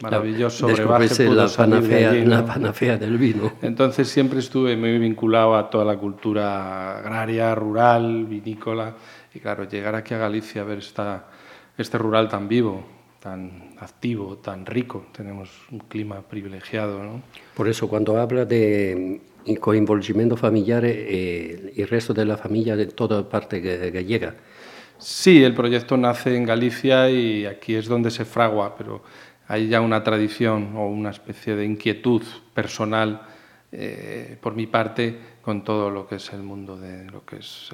maravilloso 0.00 0.66
brebaje 0.68 1.28
la 1.28 1.48
panacea, 1.48 2.12
la 2.12 2.44
panacea 2.44 2.96
del 2.96 3.18
vino. 3.18 3.52
Entonces 3.62 4.08
siempre 4.08 4.38
estuve 4.38 4.76
muy 4.76 4.98
vinculado 4.98 5.56
a 5.56 5.68
toda 5.70 5.84
la 5.84 5.96
cultura 5.96 6.98
agraria, 6.98 7.54
rural, 7.54 8.26
vinícola. 8.26 8.94
Y 9.34 9.40
claro, 9.40 9.68
llegar 9.68 9.94
aquí 9.94 10.14
a 10.14 10.18
Galicia 10.18 10.62
a 10.62 10.64
ver 10.64 10.78
esta, 10.78 11.26
este 11.76 11.98
rural 11.98 12.28
tan 12.28 12.48
vivo, 12.48 12.84
tan 13.20 13.74
activo, 13.78 14.36
tan 14.38 14.64
rico, 14.66 15.06
tenemos 15.12 15.50
un 15.70 15.80
clima 15.80 16.22
privilegiado. 16.22 17.02
¿no? 17.02 17.22
Por 17.54 17.68
eso 17.68 17.88
cuando 17.88 18.18
habla 18.18 18.44
de 18.44 19.20
coinvolgimiento 19.60 20.36
familiar, 20.36 20.84
eh, 20.84 21.72
el 21.76 21.88
resto 21.88 22.12
de 22.12 22.24
la 22.24 22.36
familia 22.36 22.76
de 22.76 22.86
toda 22.86 23.28
parte 23.28 23.60
gallega. 23.90 24.34
Sí, 24.98 25.44
el 25.44 25.54
proyecto 25.54 25.96
nace 25.96 26.36
en 26.36 26.44
Galicia 26.44 27.08
y 27.08 27.46
aquí 27.46 27.76
es 27.76 27.86
donde 27.86 28.10
se 28.10 28.24
fragua, 28.24 28.74
pero 28.76 29.02
hay 29.48 29.68
ya 29.68 29.80
una 29.80 30.04
tradición 30.04 30.76
o 30.76 30.86
una 30.86 31.10
especie 31.10 31.56
de 31.56 31.64
inquietud 31.64 32.22
personal 32.54 33.22
eh, 33.72 34.36
por 34.40 34.54
mi 34.54 34.66
parte 34.66 35.18
con 35.42 35.64
todo 35.64 35.90
lo 35.90 36.06
que 36.06 36.16
es 36.16 36.32
el 36.32 36.42
mundo 36.42 36.76
de 36.76 37.04
lo 37.10 37.24
que 37.24 37.36
es 37.36 37.70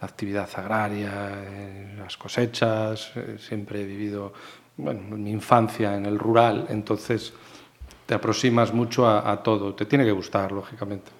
la 0.00 0.06
actividad 0.06 0.48
agraria, 0.54 1.12
eh, 1.34 1.94
las 1.98 2.16
cosechas. 2.16 3.12
siempre 3.38 3.82
he 3.82 3.84
vivido 3.84 4.32
bueno, 4.76 5.16
mi 5.16 5.30
infancia 5.30 5.96
en 5.96 6.06
el 6.06 6.18
rural, 6.18 6.66
entonces 6.70 7.34
te 8.06 8.14
aproximas 8.14 8.72
mucho 8.72 9.08
a, 9.08 9.42
todo. 9.42 9.74
Te 9.74 9.86
tiene 9.86 10.04
que 10.04 10.10
gustar, 10.10 10.50
lógicamente. 10.50 11.12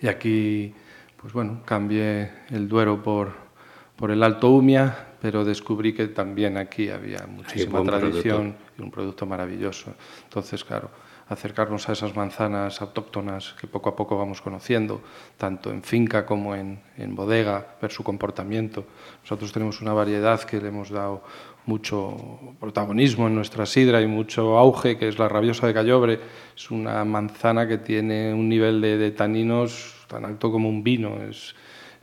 Y 0.00 0.06
aquí, 0.06 0.72
pues 1.20 1.32
bueno, 1.32 1.62
cambié 1.64 2.30
el 2.50 2.68
Duero 2.68 3.02
por, 3.02 3.32
por 3.96 4.12
el 4.12 4.22
Alto 4.22 4.50
Umia, 4.50 5.07
pero 5.20 5.44
descubrí 5.44 5.92
que 5.92 6.08
también 6.08 6.56
aquí 6.56 6.90
había 6.90 7.26
muchísima 7.26 7.82
tradición 7.82 8.56
y 8.78 8.82
un 8.82 8.90
producto 8.90 9.26
maravilloso. 9.26 9.94
Entonces, 10.24 10.64
claro, 10.64 10.90
acercarnos 11.28 11.88
a 11.88 11.92
esas 11.92 12.16
manzanas 12.16 12.80
autóctonas 12.80 13.54
que 13.60 13.66
poco 13.66 13.90
a 13.90 13.96
poco 13.96 14.16
vamos 14.16 14.40
conociendo, 14.40 15.02
tanto 15.36 15.70
en 15.70 15.82
finca 15.82 16.24
como 16.24 16.54
en, 16.54 16.80
en 16.96 17.14
bodega, 17.14 17.76
ver 17.80 17.90
su 17.90 18.02
comportamiento. 18.02 18.84
Nosotros 19.22 19.52
tenemos 19.52 19.80
una 19.80 19.92
variedad 19.92 20.40
que 20.42 20.60
le 20.60 20.68
hemos 20.68 20.90
dado 20.90 21.22
mucho 21.66 22.16
protagonismo 22.58 23.26
en 23.26 23.34
nuestra 23.34 23.66
sidra 23.66 24.00
y 24.00 24.06
mucho 24.06 24.56
auge, 24.56 24.96
que 24.96 25.08
es 25.08 25.18
la 25.18 25.28
rabiosa 25.28 25.66
de 25.66 25.74
Callobre. 25.74 26.18
Es 26.56 26.70
una 26.70 27.04
manzana 27.04 27.68
que 27.68 27.76
tiene 27.76 28.32
un 28.32 28.48
nivel 28.48 28.80
de, 28.80 29.10
taninos 29.10 29.94
tan 30.08 30.24
alto 30.24 30.50
como 30.50 30.70
un 30.70 30.82
vino, 30.82 31.22
es, 31.22 31.54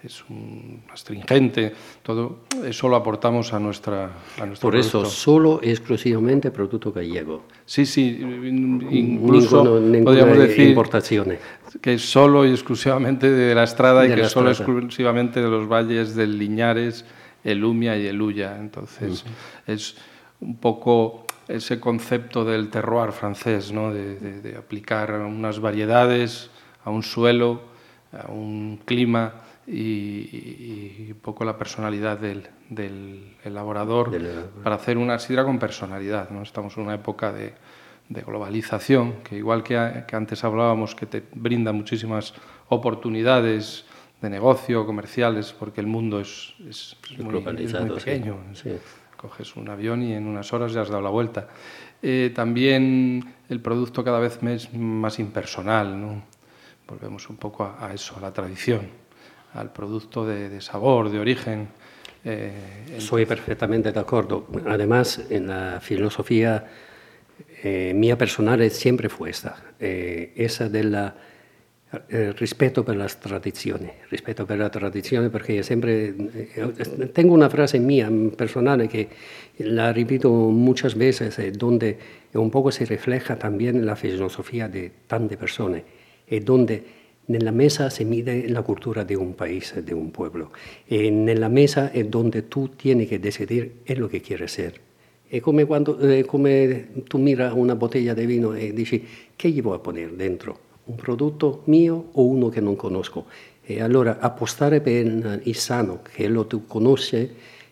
es 0.06 0.24
un 0.30 0.82
astringente, 0.92 1.74
todo 2.04 2.40
eso 2.64 2.88
lo 2.88 2.96
aportamos 2.96 3.54
a 3.54 3.60
nuestra 3.60 4.12
a 4.40 4.46
nuestro 4.46 4.70
Por 4.70 4.76
eso, 4.76 5.06
solo 5.06 5.60
exclusivamente 5.62 6.52
producto 6.52 6.92
gallego. 6.92 7.44
Sí, 7.66 7.86
sí, 7.86 8.20
incluso 8.92 9.64
podríamos 10.04 10.38
decir 10.38 10.70
importaciones. 10.70 11.40
que 11.82 11.98
solo 11.98 12.46
y 12.46 12.52
exclusivamente 12.52 13.30
de 13.30 13.56
la 13.56 13.64
Estrada 13.64 14.08
y 14.08 14.14
que 14.14 14.26
solo 14.26 14.52
exclusivamente 14.52 15.42
de 15.42 15.50
los 15.50 15.68
valles 15.68 16.16
del 16.16 16.38
Liñares 16.38 17.06
el 17.46 17.64
Umia 17.64 17.96
y 17.98 18.08
el 18.08 18.22
Uya. 18.22 18.58
Entonces, 18.60 19.24
es 19.68 19.96
un 20.42 20.58
poco 20.58 21.26
ese 21.48 21.80
concepto 21.80 22.44
del 22.44 22.70
terroir 22.70 23.12
francés, 23.12 23.72
¿no? 23.72 23.94
de, 23.94 24.56
aplicar 24.58 25.12
unas 25.12 25.60
variedades 25.60 26.50
a 26.84 26.90
un 26.90 27.04
suelo, 27.04 27.62
a 28.12 28.32
un 28.32 28.82
clima 28.84 29.45
y, 29.68 31.12
un 31.12 31.20
poco 31.22 31.46
la 31.46 31.58
personalidad 31.58 32.18
del, 32.20 33.36
elaborador 33.44 34.12
para 34.64 34.76
hacer 34.76 34.98
una 34.98 35.20
sidra 35.20 35.44
con 35.44 35.60
personalidad. 35.60 36.30
¿no? 36.30 36.42
Estamos 36.42 36.78
en 36.78 36.84
una 36.84 36.96
época 36.96 37.32
de, 37.32 37.54
globalización, 38.08 39.24
que 39.24 39.36
igual 39.38 39.64
que, 39.64 40.04
que, 40.08 40.16
antes 40.16 40.44
hablábamos, 40.44 40.94
que 40.94 41.08
te 41.08 41.24
brinda 41.34 41.72
muchísimas 41.72 42.34
oportunidades 42.70 43.86
de 44.22 44.30
negocio, 44.30 44.86
comerciales, 44.86 45.54
porque 45.54 45.82
el 45.82 45.88
mundo 45.88 46.20
es, 46.20 46.54
es, 46.68 46.96
muy, 47.18 47.42
pequeño. 47.42 48.38
Coges 49.18 49.56
un 49.56 49.70
avión 49.70 50.04
y 50.04 50.14
en 50.14 50.28
unas 50.28 50.54
horas 50.54 50.74
ya 50.74 50.82
has 50.82 50.90
dado 50.90 51.02
la 51.02 51.10
vuelta. 51.10 51.48
Eh, 52.02 52.32
también 52.36 53.34
el 53.50 53.60
producto 53.62 54.04
cada 54.04 54.20
vez 54.20 54.40
es 54.44 54.74
más 54.74 55.20
impersonal. 55.20 56.00
¿no? 56.00 56.24
Volvemos 56.88 57.30
un 57.30 57.38
poco 57.38 57.64
a, 57.64 57.94
eso, 57.94 58.18
a 58.18 58.22
la 58.22 58.32
tradición, 58.32 58.90
al 59.56 59.72
producto 59.72 60.26
de, 60.26 60.62
sabor, 60.62 61.10
de 61.10 61.20
origen. 61.20 61.68
Eh, 62.24 62.52
Soy 63.00 63.26
perfectamente 63.26 63.92
de 63.92 64.00
acuerdo. 64.00 64.48
Además, 64.68 65.22
en 65.30 65.48
la 65.48 65.80
filosofía 65.82 66.66
eh, 67.64 67.94
mía 67.96 68.18
personal 68.18 68.70
siempre 68.72 69.10
fue 69.10 69.30
esta, 69.30 69.58
esa 69.80 70.70
de 70.70 70.84
la 70.84 71.16
eh, 72.10 72.34
rispetto 72.34 72.84
per 72.84 72.96
la 72.96 73.08
tradizione, 73.08 73.94
rispetto 74.10 74.46
per 74.46 74.58
la 74.58 74.70
tradizione 74.70 75.30
perché 75.30 75.64
sempre 75.64 76.14
eh, 76.34 77.10
tengo 77.14 77.34
una 77.34 77.50
frase 77.50 77.80
mia 77.80 78.10
personale 78.36 78.88
che 78.88 79.08
la 79.58 79.94
repito 79.94 80.30
muchas 80.30 80.96
veces 80.96 81.38
eh, 81.40 81.52
donde 81.52 81.98
un 82.34 82.50
poco 82.50 82.72
se 82.72 82.86
refleja 82.86 83.38
también 83.38 83.86
la 83.86 83.96
filosofía 83.96 84.68
de 84.68 84.92
tantas 85.08 85.38
personas 85.38 85.84
e 86.28 86.42
donde 86.42 86.84
nella 87.26 87.52
mesa 87.52 87.90
si 87.90 88.04
mide 88.04 88.48
la 88.50 88.62
cultura 88.62 89.04
di 89.04 89.16
un 89.16 89.34
paese, 89.36 89.84
di 89.84 89.94
un 89.94 90.12
pueblo. 90.12 90.52
E 90.86 91.10
nella 91.10 91.48
mesa 91.48 91.92
è 91.92 92.04
dove 92.04 92.48
tu 92.48 92.76
tieni 92.76 93.06
che 93.06 93.20
decidere 93.20 93.78
è 93.84 93.96
lo 93.96 94.08
che 94.08 94.22
quieres 94.22 94.52
ser. 94.52 94.74
È 95.28 95.40
come 95.40 95.66
quando 95.66 95.98
eh, 95.98 96.24
come 96.24 96.88
tu 97.08 97.18
mira 97.18 97.52
una 97.54 97.76
bottiglia 97.76 98.14
di 98.14 98.26
vino 98.26 98.54
e 98.54 98.74
dici 98.74 99.04
che 99.36 99.50
gli 99.50 99.62
vuoi 99.62 99.80
poner 99.80 100.12
dentro? 100.12 100.60
Un 100.86 100.96
prodotto 100.96 101.64
mio 101.66 102.10
o 102.12 102.26
uno 102.26 102.50
che 102.50 102.62
non 102.62 102.76
conosco? 102.76 103.26
E 103.64 103.82
allora 103.82 104.20
appostare 104.20 104.82
per 104.82 105.42
il 105.44 105.56
sano, 105.56 106.02
che 106.04 106.28
lo 106.28 106.46
tu 106.46 106.68
conosci, 106.68 107.28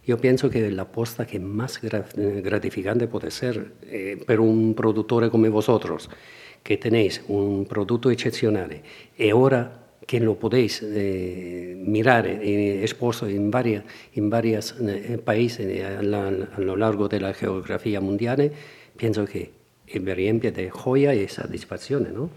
io 0.06 0.16
penso 0.18 0.48
che 0.48 0.68
l'apposta 0.72 1.24
che 1.24 1.38
más 1.38 1.80
gratificante 1.80 3.06
può 3.06 3.20
essere 3.24 3.74
eh, 3.88 4.22
per 4.26 4.40
un 4.40 4.74
produttore 4.74 5.30
come 5.30 5.50
vosotros 5.50 6.10
que 6.64 6.78
tenéis 6.78 7.22
un 7.28 7.66
producto 7.66 8.10
excepcional 8.10 8.82
y 9.18 9.30
ahora 9.30 9.80
que 10.08 10.20
lo 10.20 10.36
podéis 10.36 10.82
eh, 10.84 11.76
mirar 11.86 12.26
eh, 12.28 12.84
varios 13.52 13.86
en 14.16 14.30
varias, 14.30 14.76
eh, 14.80 15.86
a, 15.86 16.02
la, 16.02 16.28
a, 16.28 16.60
lo 16.60 16.76
largo 16.76 17.08
de 17.08 17.22
la 17.22 17.34
geografía 17.34 18.02
mundial, 18.02 18.52
pienso 18.98 19.26
que 19.26 19.52
es 19.88 20.04
de 20.52 20.70
joya 20.70 21.14
y 21.14 21.28
satisfacción, 21.28 22.14
¿no? 22.14 22.30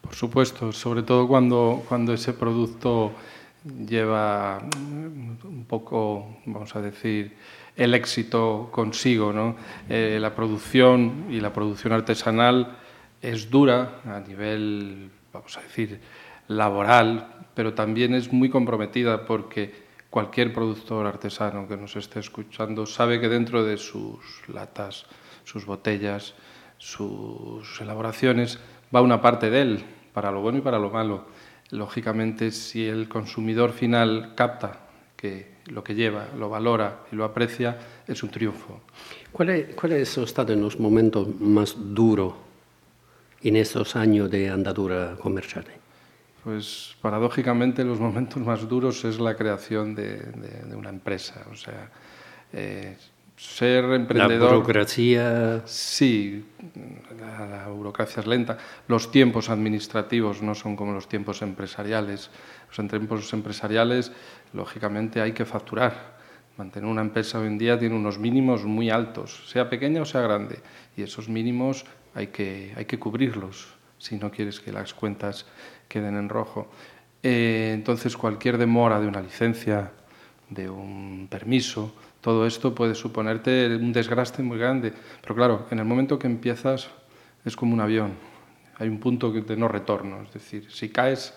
Por 0.00 0.14
supuesto, 0.14 0.72
sobre 0.72 1.02
todo 1.02 1.26
cuando, 1.26 1.82
cuando 1.88 2.14
ese 2.14 2.32
producto 2.32 3.12
lleva 3.64 4.62
un 4.76 5.64
poco, 5.68 6.38
vamos 6.46 6.74
a 6.76 6.80
decir, 6.80 7.32
el 7.76 7.94
éxito 7.94 8.68
consigo, 8.72 9.32
¿no? 9.32 9.56
Eh, 9.88 10.18
la 10.20 10.34
producción 10.34 11.26
y 11.30 11.40
la 11.40 11.52
producción 11.52 11.92
artesanal 11.92 12.76
es 13.22 13.50
dura 13.50 14.00
a 14.04 14.20
nivel, 14.20 15.10
vamos 15.32 15.56
a 15.56 15.62
decir, 15.62 16.00
laboral, 16.48 17.46
pero 17.54 17.74
también 17.74 18.14
es 18.14 18.32
muy 18.32 18.48
comprometida 18.48 19.24
porque 19.24 19.88
cualquier 20.10 20.52
productor 20.52 21.06
artesano 21.06 21.68
que 21.68 21.76
nos 21.76 21.96
esté 21.96 22.20
escuchando 22.20 22.86
sabe 22.86 23.20
que 23.20 23.28
dentro 23.28 23.64
de 23.64 23.76
sus 23.76 24.18
latas, 24.48 25.06
sus 25.44 25.66
botellas, 25.66 26.34
sus 26.78 27.80
elaboraciones, 27.80 28.58
va 28.94 29.02
una 29.02 29.20
parte 29.20 29.50
de 29.50 29.60
él, 29.60 29.84
para 30.12 30.30
lo 30.30 30.40
bueno 30.40 30.58
y 30.58 30.62
para 30.62 30.78
lo 30.78 30.90
malo. 30.90 31.26
Lógicamente, 31.70 32.50
si 32.50 32.86
el 32.86 33.08
consumidor 33.08 33.72
final 33.72 34.32
capta 34.34 34.80
que 35.16 35.58
lo 35.66 35.84
que 35.84 35.94
lleva, 35.94 36.28
lo 36.38 36.48
valora 36.48 37.00
y 37.12 37.16
lo 37.16 37.24
aprecia, 37.24 37.76
es 38.06 38.22
un 38.22 38.30
triunfo. 38.30 38.80
¿Cuáles 39.32 40.16
han 40.16 40.24
estado 40.24 40.52
en 40.54 40.62
los 40.62 40.80
momentos 40.80 41.28
más 41.40 41.76
duros 41.76 42.47
en 43.42 43.56
estos 43.56 43.96
años 43.96 44.30
de 44.30 44.50
andadura 44.50 45.16
comercial? 45.20 45.64
Pues 46.44 46.96
paradójicamente 47.00 47.84
los 47.84 48.00
momentos 48.00 48.42
más 48.42 48.68
duros 48.68 49.04
es 49.04 49.20
la 49.20 49.36
creación 49.36 49.94
de, 49.94 50.22
una 50.74 50.88
empresa. 50.88 51.44
O 51.52 51.56
sea, 51.56 51.90
eh, 52.52 52.96
ser 53.36 53.84
emprendedor. 53.84 54.50
La 54.50 54.56
burocracia. 54.56 55.62
Sí, 55.66 56.44
la, 57.20 57.68
burocracia 57.68 58.20
es 58.20 58.26
lenta. 58.26 58.58
Los 58.86 59.10
tiempos 59.10 59.48
administrativos 59.50 60.42
no 60.42 60.54
son 60.54 60.74
como 60.74 60.92
los 60.92 61.08
tiempos 61.08 61.42
empresariales. 61.42 62.30
Los 62.76 62.88
tiempos 62.88 63.32
empresariales, 63.32 64.12
lógicamente, 64.52 65.20
hay 65.20 65.32
que 65.32 65.44
facturar. 65.44 66.18
Mantener 66.56 66.90
una 66.90 67.02
empresa 67.02 67.38
hoy 67.38 67.46
en 67.46 67.58
día 67.58 67.78
tiene 67.78 67.94
unos 67.94 68.18
mínimos 68.18 68.64
muy 68.64 68.90
altos, 68.90 69.48
sea 69.48 69.70
pequeña 69.70 70.02
o 70.02 70.04
sea 70.04 70.22
grande, 70.22 70.58
y 70.98 71.02
esos 71.02 71.28
mínimos 71.28 71.84
hay 72.14 72.28
que, 72.28 72.72
hay 72.76 72.84
que 72.84 72.98
cubrirlos 72.98 73.68
si 73.98 74.16
no 74.16 74.30
quieres 74.30 74.60
que 74.60 74.72
las 74.72 74.94
cuentas 74.94 75.46
queden 75.88 76.16
en 76.16 76.28
rojo. 76.28 76.68
Eh, 77.22 77.72
entonces, 77.74 78.16
cualquier 78.16 78.58
demora 78.58 79.00
de 79.00 79.06
una 79.06 79.20
licencia, 79.20 79.92
de 80.50 80.68
un 80.68 81.28
permiso, 81.30 81.94
todo 82.20 82.46
esto 82.46 82.74
puede 82.74 82.94
suponerte 82.94 83.76
un 83.76 83.92
desgaste 83.92 84.42
muy 84.42 84.58
grande. 84.58 84.92
Pero 85.20 85.34
claro, 85.34 85.66
en 85.70 85.78
el 85.78 85.84
momento 85.84 86.18
que 86.18 86.26
empiezas 86.26 86.88
es 87.44 87.56
como 87.56 87.74
un 87.74 87.80
avión. 87.80 88.12
Hay 88.78 88.88
un 88.88 88.98
punto 88.98 89.32
de 89.32 89.56
no 89.56 89.68
retorno. 89.68 90.22
Es 90.22 90.32
decir, 90.32 90.70
si 90.70 90.88
caes... 90.88 91.34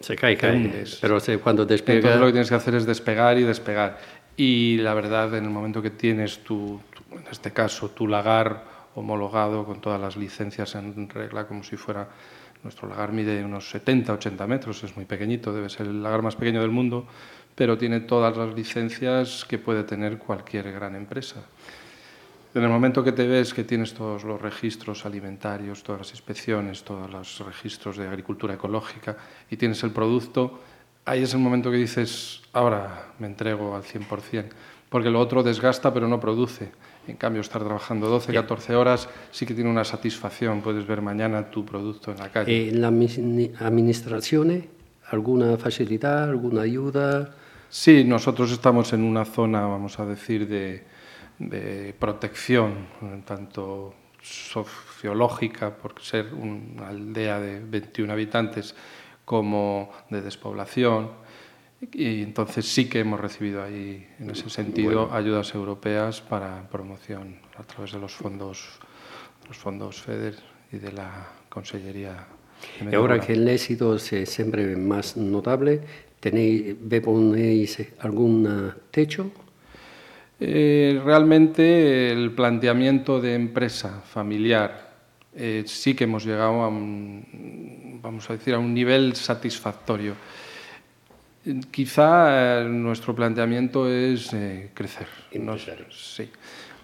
Se 0.00 0.16
cae, 0.16 0.36
cae. 0.36 0.84
Pero 1.00 1.18
cuando 1.42 1.64
despegas... 1.64 1.98
Entonces 1.98 2.20
lo 2.20 2.26
que 2.26 2.32
tienes 2.32 2.48
que 2.48 2.54
hacer 2.54 2.74
es 2.74 2.86
despegar 2.86 3.38
y 3.38 3.42
despegar. 3.42 3.98
Y 4.36 4.78
la 4.78 4.94
verdad, 4.94 5.34
en 5.34 5.44
el 5.44 5.50
momento 5.50 5.82
que 5.82 5.90
tienes 5.90 6.38
tu 6.38 6.80
en 7.18 7.26
este 7.30 7.52
caso, 7.52 7.90
tu 7.90 8.06
lagar 8.06 8.64
homologado 8.94 9.64
con 9.64 9.80
todas 9.80 10.00
las 10.00 10.16
licencias 10.16 10.74
en 10.74 11.08
regla, 11.08 11.46
como 11.46 11.62
si 11.62 11.76
fuera 11.76 12.08
nuestro 12.62 12.88
lagar 12.88 13.12
mide 13.12 13.44
unos 13.44 13.70
70, 13.70 14.12
80 14.12 14.46
metros, 14.46 14.84
es 14.84 14.94
muy 14.96 15.04
pequeñito, 15.04 15.52
debe 15.52 15.68
ser 15.68 15.86
el 15.86 16.02
lagar 16.02 16.22
más 16.22 16.36
pequeño 16.36 16.60
del 16.60 16.70
mundo, 16.70 17.06
pero 17.54 17.76
tiene 17.76 18.00
todas 18.00 18.36
las 18.36 18.54
licencias 18.54 19.44
que 19.44 19.58
puede 19.58 19.84
tener 19.84 20.18
cualquier 20.18 20.70
gran 20.72 20.94
empresa. 20.94 21.42
En 22.54 22.62
el 22.62 22.68
momento 22.68 23.02
que 23.02 23.12
te 23.12 23.26
ves 23.26 23.54
que 23.54 23.64
tienes 23.64 23.94
todos 23.94 24.24
los 24.24 24.40
registros 24.40 25.06
alimentarios, 25.06 25.82
todas 25.82 26.02
las 26.02 26.10
inspecciones, 26.10 26.84
todos 26.84 27.10
los 27.10 27.40
registros 27.40 27.96
de 27.96 28.06
agricultura 28.06 28.54
ecológica 28.54 29.16
y 29.50 29.56
tienes 29.56 29.82
el 29.84 29.90
producto, 29.90 30.60
ahí 31.04 31.22
es 31.22 31.32
el 31.32 31.40
momento 31.40 31.70
que 31.70 31.78
dices, 31.78 32.42
ahora 32.52 33.14
me 33.18 33.26
entrego 33.26 33.74
al 33.74 33.82
100%, 33.82 34.50
porque 34.92 35.08
lo 35.08 35.18
otro 35.20 35.42
desgasta 35.42 35.92
pero 35.92 36.06
no 36.06 36.20
produce. 36.20 36.70
En 37.08 37.16
cambio, 37.16 37.40
estar 37.40 37.64
trabajando 37.64 38.08
12, 38.08 38.30
14 38.30 38.76
horas 38.76 39.08
sí 39.30 39.46
que 39.46 39.54
tiene 39.54 39.70
una 39.70 39.84
satisfacción. 39.84 40.60
Puedes 40.60 40.86
ver 40.86 41.00
mañana 41.00 41.50
tu 41.50 41.64
producto 41.64 42.12
en 42.12 42.18
la 42.18 42.30
calle. 42.30 42.68
¿En 42.68 42.82
la 42.82 42.88
administración 42.88 44.66
alguna 45.08 45.56
facilidad, 45.56 46.24
alguna 46.24 46.60
ayuda? 46.60 47.34
Sí, 47.70 48.04
nosotros 48.04 48.52
estamos 48.52 48.92
en 48.92 49.02
una 49.02 49.24
zona, 49.24 49.62
vamos 49.62 49.98
a 49.98 50.04
decir, 50.04 50.46
de, 50.46 50.84
de 51.38 51.94
protección, 51.98 52.86
tanto 53.24 53.94
sociológica, 54.20 55.74
por 55.74 55.98
ser 56.02 56.34
una 56.34 56.88
aldea 56.88 57.40
de 57.40 57.60
21 57.60 58.12
habitantes, 58.12 58.74
como 59.24 59.90
de 60.10 60.20
despoblación 60.20 61.22
y 61.90 62.22
entonces 62.22 62.66
sí 62.66 62.88
que 62.88 63.00
hemos 63.00 63.18
recibido 63.18 63.62
ahí, 63.62 64.06
en 64.20 64.30
ese 64.30 64.48
sentido, 64.50 65.12
ayudas 65.12 65.54
europeas 65.54 66.20
para 66.20 66.68
promoción 66.68 67.36
a 67.56 67.64
través 67.64 67.92
de 67.92 67.98
los 67.98 68.12
fondos, 68.12 68.78
los 69.48 69.56
fondos 69.56 70.00
FEDER 70.00 70.36
y 70.72 70.78
de 70.78 70.92
la 70.92 71.28
Consellería. 71.48 72.26
y 72.90 72.94
ahora 72.94 73.18
que 73.18 73.32
el 73.32 73.48
éxito 73.48 73.96
es 73.96 74.28
siempre 74.28 74.76
más 74.76 75.16
notable, 75.16 75.80
¿tenéis, 76.20 76.76
¿ponéis 77.02 77.78
algún 77.98 78.72
techo? 78.90 79.32
Eh, 80.38 81.00
realmente 81.04 82.10
el 82.10 82.32
planteamiento 82.32 83.20
de 83.20 83.34
empresa 83.34 84.00
familiar 84.00 84.92
eh, 85.34 85.62
sí 85.66 85.94
que 85.94 86.04
hemos 86.04 86.24
llegado 86.24 86.62
a 86.62 86.68
un, 86.68 88.00
vamos 88.02 88.28
a 88.28 88.34
decir, 88.34 88.54
a 88.54 88.58
un 88.58 88.74
nivel 88.74 89.14
satisfactorio. 89.14 90.14
Quizá 91.70 92.60
eh, 92.60 92.68
nuestro 92.68 93.14
planteamiento 93.14 93.90
es 93.90 94.32
eh, 94.32 94.70
crecer. 94.72 95.08
sí, 95.90 96.30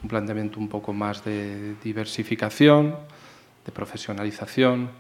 un 0.03 0.09
planteamiento 0.09 0.59
un 0.59 0.69
poco 0.69 0.93
más 0.93 1.25
de 1.25 1.75
diversificación, 1.83 2.97
de 3.65 3.73
profesionalización, 3.73 4.91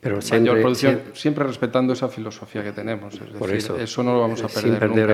pero 0.00 0.20
siempre, 0.20 0.50
mayor 0.50 0.62
producción, 0.62 1.02
siempre, 1.14 1.44
respetando 1.44 1.92
esa 1.92 2.08
filosofía 2.08 2.62
que 2.62 2.72
tenemos. 2.72 3.14
Es 3.14 3.20
por 3.36 3.50
decir, 3.50 3.74
eso, 3.80 4.02
no 4.04 4.14
lo 4.14 4.20
vamos 4.20 4.42
a 4.44 4.48
perder. 4.48 4.62
Sin 4.62 4.78
perder 4.78 5.10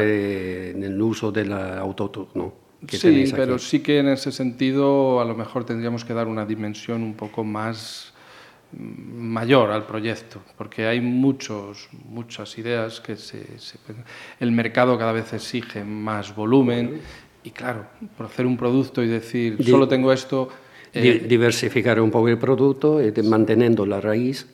en 0.77 0.85
el 0.85 1.01
uso 1.01 1.33
del 1.33 1.53
autótono. 1.53 2.53
sí, 2.89 3.33
pero 3.35 3.59
sí 3.59 3.81
que 3.81 4.01
en 4.01 4.09
ese 4.09 4.31
sentido 4.31 5.23
a 5.23 5.25
lo 5.25 5.35
mejor 5.35 5.65
tendríamos 5.65 6.05
que 6.05 6.13
dar 6.13 6.29
una 6.29 6.45
dimensión 6.45 7.03
un 7.03 7.15
poco 7.15 7.45
más 7.45 8.13
mayor 8.73 9.71
al 9.71 9.87
proyecto, 9.87 10.41
porque 10.57 10.87
hay 10.87 11.01
muchos, 11.01 11.89
muchas 12.09 12.59
ideas 12.59 13.01
que 13.01 13.17
se, 13.17 13.45
el 14.41 14.53
mercado 14.53 14.99
cada 14.99 15.13
vez 15.13 15.33
exige 15.33 15.85
más 15.85 16.35
volumen 16.35 17.01
y 17.45 17.51
claro, 17.51 17.87
por 18.17 18.27
hacer 18.27 18.45
un 18.45 18.57
producto 18.57 19.03
y 19.03 19.09
decir 19.09 19.65
solo 19.65 19.87
tengo 19.89 20.13
esto... 20.13 20.49
Eh, 20.93 21.27
diversificar 21.29 22.01
un 22.01 22.11
poco 22.11 22.29
el 22.29 22.39
producto, 22.39 23.03
eh, 23.03 23.13
manteniendo 23.23 23.85
la 23.85 24.01
raíz, 24.01 24.47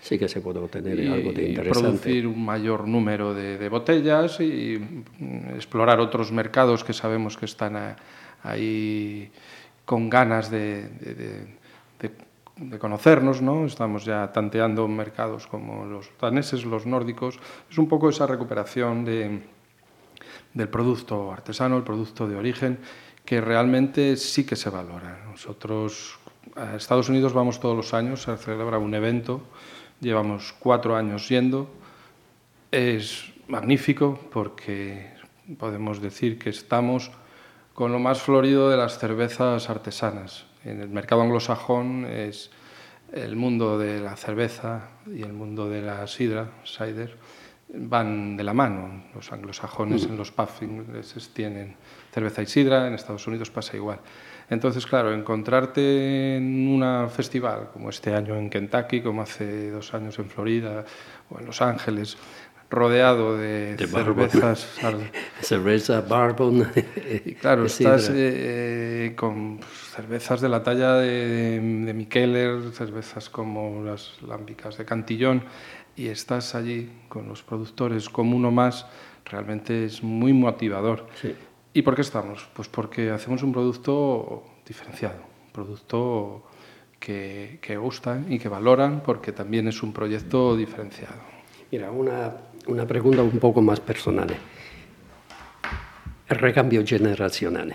sí 0.00 0.18
que 0.18 0.28
se 0.28 0.40
puede 0.40 0.58
obtener 0.58 0.98
algo 1.10 1.30
de 1.30 1.50
interesante. 1.50 1.88
Producir 1.88 2.26
un 2.26 2.42
mayor 2.42 2.88
número 2.88 3.34
de, 3.34 3.68
botellas 3.68 4.40
y 4.40 4.78
mm, 4.78 5.56
explorar 5.56 6.00
otros 6.00 6.32
mercados 6.32 6.84
que 6.84 6.94
sabemos 6.94 7.36
que 7.36 7.44
están 7.44 7.96
ahí 8.42 9.30
con 9.84 10.08
ganas 10.08 10.50
de 10.50 10.88
de 12.00 12.10
conocernos, 12.78 13.40
¿no? 13.40 13.64
Estamos 13.64 14.04
ya 14.04 14.32
tanteando 14.32 14.86
mercados 14.88 15.46
como 15.46 15.84
los 15.84 16.10
daneses, 16.20 16.64
los 16.64 16.86
nórdicos. 16.86 17.38
Es 17.70 17.78
un 17.78 17.88
poco 17.88 18.08
esa 18.08 18.26
recuperación 18.26 19.04
de, 19.04 19.42
del 20.52 20.68
producto 20.68 21.32
artesano, 21.32 21.76
el 21.76 21.82
producto 21.82 22.28
de 22.28 22.36
origen, 22.36 22.78
que 23.24 23.40
realmente 23.40 24.16
sí 24.16 24.44
que 24.44 24.56
se 24.56 24.70
valora. 24.70 25.24
Nosotros 25.30 26.18
a 26.56 26.76
Estados 26.76 27.08
Unidos 27.08 27.32
vamos 27.32 27.60
todos 27.60 27.76
los 27.76 27.94
años, 27.94 28.22
se 28.22 28.36
celebra 28.36 28.78
un 28.78 28.94
evento, 28.94 29.40
llevamos 30.00 30.54
cuatro 30.58 30.96
años 30.96 31.28
yendo. 31.28 31.70
Es 32.70 33.32
magnífico 33.48 34.18
porque 34.30 35.12
podemos 35.58 36.00
decir 36.00 36.38
que 36.38 36.50
estamos 36.50 37.10
con 37.74 37.92
lo 37.92 37.98
más 37.98 38.20
florido 38.20 38.68
de 38.68 38.76
las 38.76 38.98
cervezas 38.98 39.70
artesanas 39.70 40.49
en 40.64 40.80
el 40.80 40.88
mercado 40.88 41.22
anglosajón 41.22 42.06
es 42.06 42.50
el 43.12 43.36
mundo 43.36 43.78
de 43.78 44.00
la 44.00 44.16
cerveza 44.16 44.88
y 45.06 45.22
el 45.22 45.32
mundo 45.32 45.68
de 45.68 45.82
la 45.82 46.06
sidra, 46.06 46.48
cider, 46.64 47.16
van 47.74 48.36
de 48.36 48.44
la 48.44 48.54
mano. 48.54 49.04
Los 49.14 49.32
anglosajones 49.32 50.04
en 50.04 50.16
los 50.16 50.30
pubs 50.30 50.62
ingleses 50.62 51.30
tienen 51.30 51.76
cerveza 52.12 52.42
y 52.42 52.46
sidra, 52.46 52.86
en 52.86 52.94
Estados 52.94 53.26
Unidos 53.26 53.50
pasa 53.50 53.76
igual. 53.76 54.00
Entonces, 54.48 54.84
claro, 54.84 55.14
encontrarte 55.14 56.36
en 56.36 56.66
un 56.68 57.10
festival 57.10 57.68
como 57.72 57.90
este 57.90 58.14
año 58.14 58.36
en 58.36 58.50
Kentucky, 58.50 59.00
como 59.00 59.22
hace 59.22 59.70
dos 59.70 59.94
años 59.94 60.18
en 60.18 60.28
Florida 60.28 60.84
o 61.30 61.38
en 61.38 61.46
Los 61.46 61.62
Ángeles, 61.62 62.16
rodeado 62.68 63.36
de, 63.36 63.76
cervezas. 63.78 64.68
Cerveza, 65.40 66.00
bourbon. 66.00 66.70
y 67.24 67.34
claro, 67.34 67.64
estás 67.66 68.10
eh, 68.12 69.12
con 69.16 69.60
cervezas 69.90 70.40
de 70.40 70.48
la 70.48 70.62
talla 70.62 70.94
de, 70.94 71.60
de 71.60 71.94
Mikeller, 71.94 72.72
cervezas 72.72 73.28
como 73.28 73.82
las 73.84 74.20
lámbicas 74.22 74.78
de 74.78 74.84
Cantillón, 74.84 75.42
y 75.96 76.08
estás 76.08 76.54
allí 76.54 76.90
con 77.08 77.28
los 77.28 77.42
productores 77.42 78.08
como 78.08 78.36
uno 78.36 78.50
más, 78.50 78.86
realmente 79.24 79.84
es 79.84 80.02
muy 80.02 80.32
motivador. 80.32 81.06
¿Y 81.72 81.82
por 81.82 81.94
qué 81.94 82.02
estamos? 82.02 82.48
Pues 82.54 82.68
porque 82.68 83.10
hacemos 83.10 83.42
un 83.42 83.52
producto 83.52 84.44
diferenciado, 84.66 85.20
un 85.46 85.52
producto 85.52 86.46
que, 86.98 87.58
que 87.60 87.76
gusta 87.76 88.22
y 88.28 88.38
que 88.38 88.48
valoran, 88.48 89.02
porque 89.02 89.32
también 89.32 89.68
es 89.68 89.82
un 89.82 89.92
proyecto 89.92 90.56
diferenciado. 90.56 91.20
Mira, 91.70 91.90
una, 91.90 92.32
una 92.66 92.86
pregunta 92.86 93.22
un 93.22 93.38
poco 93.38 93.60
más 93.62 93.80
personal. 93.80 94.28
El 96.28 96.38
recambio 96.38 96.84
generacional, 96.86 97.74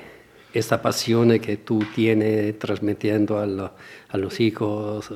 esta 0.60 0.82
pasión 0.82 1.38
que 1.40 1.58
tú 1.58 1.84
tienes 1.94 2.58
transmitiendo 2.60 3.38
a, 3.40 4.18
los 4.18 4.40
hijos, 4.40 5.12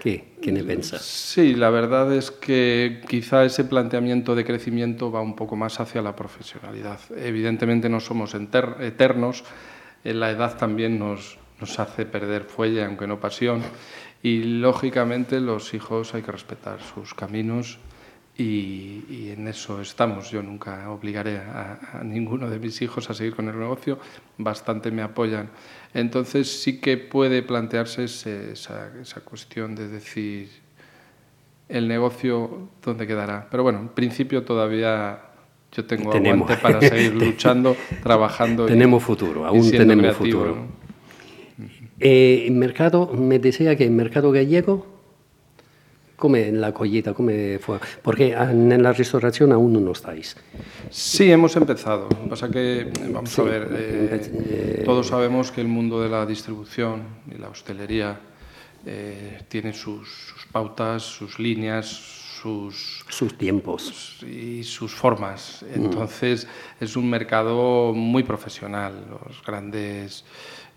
¿qué, 0.00 0.32
¿qué 0.40 0.50
me 0.52 0.64
piensas? 0.64 1.02
Sí, 1.02 1.54
la 1.54 1.70
verdad 1.70 2.12
es 2.14 2.30
que 2.30 3.02
quizá 3.08 3.44
ese 3.44 3.64
planteamiento 3.64 4.34
de 4.34 4.44
crecimiento 4.44 5.12
va 5.12 5.20
un 5.20 5.36
poco 5.36 5.56
más 5.56 5.78
hacia 5.80 6.00
la 6.00 6.16
profesionalidad. 6.16 6.98
Evidentemente 7.16 7.88
no 7.88 8.00
somos 8.00 8.34
eternos, 8.34 9.44
en 10.04 10.20
la 10.20 10.30
edad 10.30 10.56
también 10.56 10.98
nos, 10.98 11.38
nos 11.60 11.78
hace 11.78 12.06
perder 12.06 12.44
fuelle, 12.44 12.84
aunque 12.84 13.06
no 13.06 13.20
pasión 13.20 13.62
y 14.22 14.42
lógicamente 14.42 15.40
los 15.40 15.74
hijos 15.74 16.14
hay 16.14 16.22
que 16.22 16.32
respetar 16.32 16.78
sus 16.82 17.14
caminos 17.14 17.78
y, 18.38 19.30
en 19.32 19.48
eso 19.48 19.80
estamos. 19.80 20.30
Yo 20.30 20.42
nunca 20.42 20.88
obligaré 20.90 21.38
a, 21.38 22.00
ninguno 22.04 22.48
de 22.48 22.58
mis 22.58 22.80
hijos 22.80 23.10
a 23.10 23.14
seguir 23.14 23.34
con 23.34 23.48
el 23.48 23.58
negocio, 23.58 23.98
bastante 24.38 24.90
me 24.92 25.02
apoyan. 25.02 25.50
Entonces 25.92 26.62
sí 26.62 26.80
que 26.80 26.96
puede 26.96 27.42
plantearse 27.42 28.04
esa, 28.04 28.92
esa 29.00 29.20
cuestión 29.22 29.74
de 29.74 29.88
decir 29.88 30.48
el 31.68 31.88
negocio 31.88 32.68
dónde 32.82 33.06
quedará. 33.06 33.48
Pero 33.50 33.64
bueno, 33.64 33.80
en 33.80 33.88
principio 33.88 34.44
todavía 34.44 35.20
yo 35.72 35.84
tengo 35.84 36.12
aguante 36.12 36.56
para 36.56 36.80
seguir 36.80 37.14
luchando, 37.22 37.76
trabajando. 38.02 38.66
Tenemos 38.66 39.02
futuro, 39.02 39.46
aún 39.46 39.68
tenemos 39.70 40.16
futuro. 40.16 40.56
Eh, 42.00 42.44
el 42.46 42.54
mercado, 42.54 43.12
me 43.12 43.40
decía 43.40 43.74
que 43.76 43.84
el 43.84 43.90
mercado 43.90 44.30
gallego, 44.30 44.97
come 46.18 46.50
la 46.52 46.74
collita, 46.74 47.14
come 47.14 47.58
fue, 47.58 47.78
porque 48.02 48.32
en 48.32 48.82
la 48.82 48.92
restauración 48.92 49.52
aún 49.52 49.72
no 49.84 49.92
estáis. 49.92 50.36
Sí, 50.90 51.30
hemos 51.30 51.56
empezado. 51.56 52.08
Pasa 52.28 52.50
que, 52.50 52.90
vamos 53.10 53.38
a 53.38 53.42
ver, 53.44 53.68
eh, 53.72 54.20
eh, 54.50 54.82
todos 54.84 55.06
sabemos 55.06 55.50
que 55.50 55.60
el 55.60 55.68
mundo 55.68 56.02
de 56.02 56.08
la 56.08 56.26
distribución 56.26 57.02
y 57.34 57.38
la 57.38 57.48
hostelería 57.48 58.20
tiene 59.48 59.74
sus, 59.74 60.08
sus, 60.08 60.46
pautas, 60.46 61.02
sus 61.02 61.38
líneas, 61.38 62.18
sus, 62.40 63.04
sus 63.08 63.36
tiempos 63.36 64.22
y 64.22 64.62
sus 64.62 64.94
formas. 64.94 65.62
Mm. 65.62 65.84
Entonces, 65.84 66.46
es 66.80 66.96
un 66.96 67.10
mercado 67.10 67.92
muy 67.94 68.22
profesional. 68.22 68.94
Los 69.26 69.42
grandes 69.42 70.24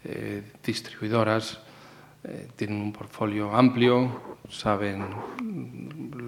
eh, 0.04 0.42
distribuidoras 0.66 1.60
eh, 2.24 2.50
tienen 2.56 2.80
un 2.80 2.94
portfolio 2.94 3.52
amplio, 3.52 4.38
saben 4.48 5.04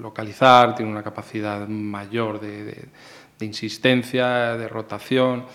localizar, 0.01 0.73
tienen 0.73 0.91
una 0.91 1.03
capacidad 1.03 1.67
mayor 1.67 2.39
de, 2.39 2.89
insistencia, 3.41 4.57
de 4.57 4.67
rotación, 4.67 5.45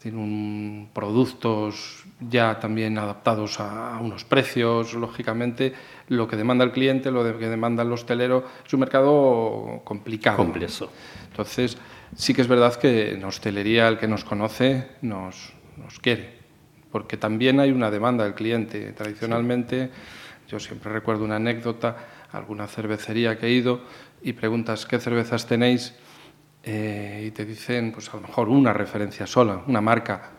tienen 0.00 0.88
productos 0.92 2.04
ya 2.20 2.60
también 2.60 2.96
adaptados 2.96 3.58
a, 3.58 3.98
unos 4.00 4.24
precios, 4.24 4.94
lógicamente 4.94 5.72
lo 6.08 6.28
que 6.28 6.36
demanda 6.36 6.64
el 6.64 6.70
cliente, 6.70 7.10
lo 7.10 7.24
que 7.38 7.48
demanda 7.48 7.82
el 7.82 7.90
hostelero, 7.90 8.44
es 8.64 8.72
un 8.72 8.80
mercado 8.80 9.80
complicado. 9.82 10.36
Complejo. 10.36 10.90
Entonces, 11.28 11.76
sí 12.14 12.34
que 12.34 12.42
es 12.42 12.48
verdad 12.48 12.76
que 12.76 13.14
en 13.14 13.24
hostelería 13.24 13.88
el 13.88 13.98
que 13.98 14.06
nos 14.06 14.24
conoce 14.24 14.88
nos, 15.02 15.52
nos 15.76 15.98
quiere 15.98 16.37
porque 16.90 17.16
también 17.16 17.60
hay 17.60 17.70
una 17.70 17.90
demanda 17.90 18.24
del 18.24 18.34
cliente. 18.34 18.92
Tradicionalmente, 18.92 19.90
yo 20.48 20.58
siempre 20.58 20.92
recuerdo 20.92 21.24
una 21.24 21.36
anécdota, 21.36 21.96
alguna 22.32 22.66
cervecería 22.66 23.38
que 23.38 23.46
he 23.46 23.50
ido 23.50 23.80
y 24.22 24.32
preguntas 24.32 24.86
qué 24.86 24.98
cervezas 24.98 25.46
tenéis 25.46 25.94
eh, 26.64 27.24
y 27.28 27.30
te 27.30 27.44
dicen, 27.44 27.92
pues 27.92 28.08
a 28.10 28.16
lo 28.16 28.22
mejor 28.22 28.48
una 28.48 28.72
referencia 28.72 29.26
sola, 29.26 29.62
una 29.66 29.80
marca. 29.80 30.30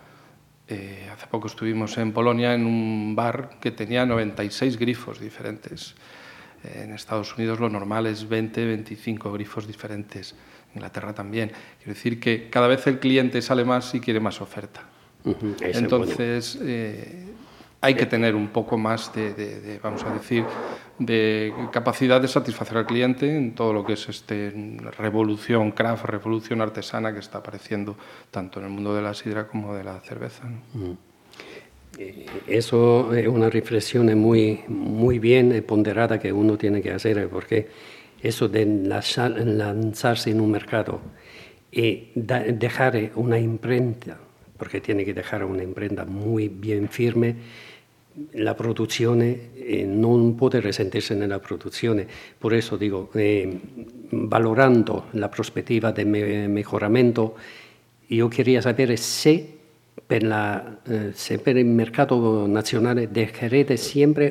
Eh, 0.68 1.10
hace 1.12 1.28
poco 1.28 1.48
estuvimos 1.48 1.98
en 1.98 2.12
Polonia 2.12 2.54
en 2.54 2.66
un 2.66 3.16
bar 3.16 3.58
que 3.60 3.72
tenía 3.72 4.06
96 4.06 4.78
grifos 4.78 5.20
diferentes. 5.20 5.96
en 6.64 6.92
Estados 6.92 7.38
Unidos 7.38 7.60
lo 7.60 7.70
normal 7.70 8.06
es 8.06 8.28
20, 8.28 8.66
25 8.66 9.32
grifos 9.32 9.66
diferentes. 9.66 10.36
En 10.72 10.76
Inglaterra 10.76 11.14
también. 11.14 11.52
Quiero 11.78 11.94
decir 11.94 12.20
que 12.20 12.50
cada 12.50 12.68
vez 12.68 12.86
el 12.86 13.00
cliente 13.00 13.42
sale 13.42 13.64
más 13.64 13.96
y 13.96 14.00
quiere 14.00 14.20
más 14.20 14.42
oferta. 14.42 14.84
Entonces, 15.26 16.58
eh, 16.62 17.26
hay 17.82 17.96
que 17.96 18.06
tener 18.06 18.36
un 18.36 18.50
poco 18.50 18.78
más 18.78 19.14
de, 19.14 19.80
vamos 19.82 20.04
a 20.04 20.14
decir, 20.14 20.44
de 20.98 21.54
capacidad 21.72 22.22
de 22.22 22.28
satisfacer 22.28 22.78
al 22.78 22.86
cliente 22.86 23.38
en 23.38 23.56
todo 23.56 23.72
lo 23.74 23.86
que 23.86 23.94
es 23.94 24.10
este 24.10 24.54
revolución 24.98 25.72
craft, 25.72 26.06
revolución 26.06 26.62
artesana 26.62 27.14
que 27.14 27.20
está 27.20 27.38
apareciendo 27.38 27.96
tanto 28.32 28.60
en 28.60 28.66
el 28.66 28.72
mundo 28.72 28.94
de 28.96 29.02
la 29.02 29.14
sidra 29.14 29.48
como 29.48 29.74
de 29.76 29.84
la 29.84 30.00
cerveza. 30.02 30.44
Eh, 31.98 32.26
eso 32.48 33.14
es 33.14 33.28
una 33.28 33.50
reflexión 33.50 34.18
muy, 34.20 34.62
muy 34.68 35.20
bien 35.20 35.64
ponderada 35.68 36.20
que 36.20 36.34
uno 36.34 36.58
tiene 36.58 36.82
que 36.82 36.92
hacer, 36.92 37.30
porque 37.30 37.70
eso 38.22 38.50
de 38.50 38.66
lanzarse 38.66 40.32
en 40.32 40.42
un 40.42 40.52
mercado 40.52 41.00
y 41.72 42.12
dejar 42.16 43.12
una 43.16 43.40
imprenta 43.40 44.18
porque 44.60 44.82
tiene 44.82 45.06
que 45.06 45.13
dejar 45.13 45.43
una 45.43 45.63
imprenta 45.63 46.06
muy 46.06 46.50
bien 46.50 46.89
firme. 46.89 47.36
La 48.34 48.56
producción 48.56 49.22
eh, 49.24 49.86
no 49.88 50.36
puede 50.38 50.62
resentirse 50.62 51.13
en 51.13 51.28
la 51.30 51.39
producción. 51.39 52.06
Por 52.38 52.54
eso 52.54 52.78
digo, 52.78 53.10
eh, 53.15 53.58
valorando 54.12 55.08
la 55.13 55.32
perspectiva 55.32 55.91
de 55.91 56.06
mejoramiento, 56.06 57.36
yo 58.10 58.30
quería 58.30 58.62
saber 58.62 58.98
si 58.98 59.56
per, 60.06 60.24
la, 60.24 60.80
eh, 60.86 61.12
se 61.13 61.39
per 61.39 61.58
il 61.58 61.65
mercato 61.65 62.48
nazionale 62.48 63.08
dejarete 63.08 63.76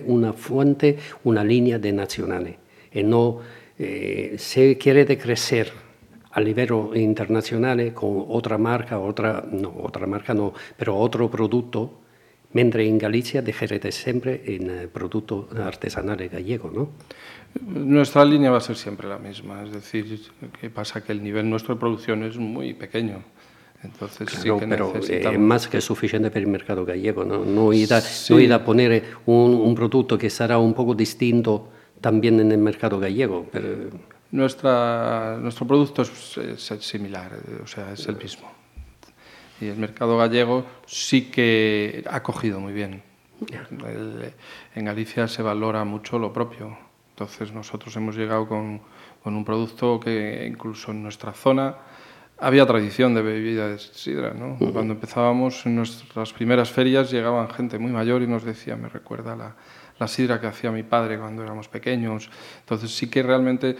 una 0.06 0.32
fuente, 0.32 0.98
una 1.24 1.42
línea 1.42 1.78
de 1.78 1.92
nazionale 1.92 2.58
e 2.90 3.02
non 3.02 3.38
eh, 3.76 4.34
se 4.36 4.76
querete 4.76 5.16
crecer 5.16 5.88
a 6.30 6.40
livello 6.40 6.90
internazionale 6.94 7.92
con 7.92 8.24
otra 8.28 8.58
marca, 8.58 8.98
otra, 8.98 9.44
no, 9.50 9.72
otra 9.82 10.06
marca 10.06 10.34
no, 10.34 10.52
pero 10.76 10.96
otro 10.96 11.28
producto, 11.30 12.00
mentre 12.52 12.84
in 12.84 12.98
Galicia 12.98 13.42
dejarete 13.42 13.90
siempre 13.92 14.42
en 14.46 14.70
eh, 14.70 14.88
producto 14.88 15.48
artesanal 15.56 16.16
gallego, 16.28 16.70
¿no? 16.70 16.88
Nuestra 17.66 18.24
línea 18.24 18.50
va 18.50 18.58
a 18.58 18.60
ser 18.60 18.76
siempre 18.76 19.08
la 19.08 19.18
misma, 19.18 19.62
es 19.64 19.72
decir, 19.72 20.20
que 20.60 20.68
pasa 20.70 21.02
que 21.02 21.12
el 21.12 21.22
nivel 21.22 21.48
nuestro 21.48 21.74
de 21.74 21.80
producción 21.80 22.22
es 22.22 22.36
muy 22.36 22.74
pequeño. 22.74 23.22
Entonces 23.82 24.28
sí 24.30 24.42
Claro, 24.42 24.58
que 24.58 24.66
pero 24.66 24.92
necesitamos... 24.92 25.34
è 25.34 25.38
más 25.38 25.68
che 25.68 25.80
sufficiente 25.80 26.30
per 26.30 26.42
il 26.42 26.48
mercato 26.48 26.84
gallego. 26.84 27.24
No? 27.24 27.44
Noi, 27.44 27.86
da, 27.86 28.00
Sì. 28.00 28.32
noi 28.32 28.46
da 28.48 28.58
ponere 28.60 29.02
un, 29.26 29.52
un 29.54 29.72
prodotto 29.74 30.16
che 30.16 30.28
sarà 30.28 30.58
un 30.58 30.72
poco 30.74 30.94
distinto 30.94 31.68
también 32.00 32.36
nel 32.36 32.58
mercato 32.58 32.98
gallego. 32.98 33.42
per- 33.50 33.88
Nuestra, 34.30 35.38
nuestro 35.40 35.66
producto 35.66 36.02
es, 36.02 36.36
es 36.38 36.62
similar, 36.84 37.32
o 37.62 37.66
sea, 37.66 37.92
es 37.92 38.06
el 38.06 38.16
mismo. 38.16 38.50
Y 39.60 39.66
el 39.66 39.76
mercado 39.76 40.18
gallego 40.18 40.66
sí 40.86 41.30
que 41.30 42.04
ha 42.08 42.22
cogido 42.22 42.60
muy 42.60 42.72
bien. 42.72 43.02
El- 43.86 44.32
en 44.74 44.84
Galicia 44.84 45.26
se 45.28 45.42
valora 45.42 45.84
mucho 45.84 46.18
lo 46.18 46.32
propio. 46.32 46.76
Entonces 47.10 47.52
nosotros 47.52 47.96
hemos 47.96 48.16
llegado 48.16 48.46
con, 48.46 48.80
con 49.22 49.34
un 49.34 49.44
producto 49.44 49.98
que 49.98 50.46
incluso 50.48 50.92
en 50.92 51.02
nuestra 51.02 51.32
zona 51.32 51.76
había 52.38 52.64
tradición 52.66 53.14
de 53.14 53.22
bebida 53.22 53.66
de 53.68 53.78
sidra. 53.78 54.32
¿no? 54.34 54.56
Cuando 54.72 54.92
empezábamos 54.94 55.66
en 55.66 55.74
nuestras 55.76 56.32
primeras 56.32 56.70
ferias 56.70 57.10
llegaban 57.10 57.48
gente 57.50 57.78
muy 57.78 57.90
mayor 57.90 58.22
y 58.22 58.28
nos 58.28 58.44
decía, 58.44 58.76
me 58.76 58.88
recuerda 58.88 59.34
la, 59.34 59.56
la 59.98 60.06
sidra 60.06 60.40
que 60.40 60.46
hacía 60.46 60.70
mi 60.70 60.84
padre 60.84 61.18
cuando 61.18 61.42
éramos 61.42 61.66
pequeños. 61.66 62.30
Entonces 62.60 62.94
sí 62.94 63.10
que 63.10 63.24
realmente 63.24 63.76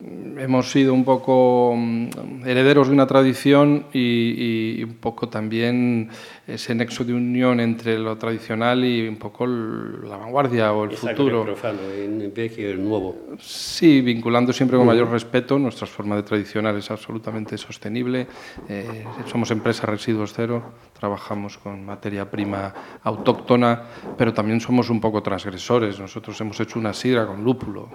hemos 0.00 0.70
sido 0.70 0.94
un 0.94 1.04
poco 1.04 1.74
mm, 1.76 2.46
herederos 2.46 2.86
de 2.86 2.94
una 2.94 3.06
tradición 3.08 3.86
y, 3.92 4.78
y 4.78 4.84
un 4.84 4.94
poco 4.94 5.28
también 5.28 6.08
ese 6.46 6.72
nexo 6.74 7.04
de 7.04 7.12
unión 7.14 7.58
entre 7.58 7.98
lo 7.98 8.16
tradicional 8.16 8.84
y 8.84 9.08
un 9.08 9.16
poco 9.16 9.44
el- 9.44 10.08
la 10.08 10.16
vanguardia 10.16 10.72
o 10.72 10.84
el 10.84 10.92
futuro. 10.92 11.42
profano, 11.44 11.80
il 11.92 12.30
vecchio 12.30 12.68
e 12.68 12.72
il 12.72 12.80
nuovo. 12.80 13.16
Sí, 13.40 14.00
vinculando 14.00 14.52
siempre 14.52 14.76
con 14.78 14.86
mayor 14.86 15.10
respeto. 15.10 15.58
Nuestra 15.58 15.86
forma 15.88 16.14
de 16.14 16.22
tradicional 16.22 16.76
es 16.76 16.90
absolutamente 16.92 17.58
sostenible. 17.58 18.28
Eh, 18.68 19.04
somos 19.26 19.50
empresa 19.50 19.84
residuos 19.86 20.32
cero, 20.32 20.62
trabajamos 20.98 21.58
con 21.58 21.84
materia 21.84 22.30
prima 22.30 22.72
autóctona, 23.02 23.82
pero 24.16 24.32
también 24.32 24.60
somos 24.60 24.90
un 24.90 25.00
poco 25.00 25.22
transgresores. 25.22 25.98
Nosotros 25.98 26.40
hemos 26.40 26.58
hecho 26.60 26.78
una 26.78 26.92
sidra 26.94 27.26
con 27.26 27.42
lúpulo, 27.42 27.88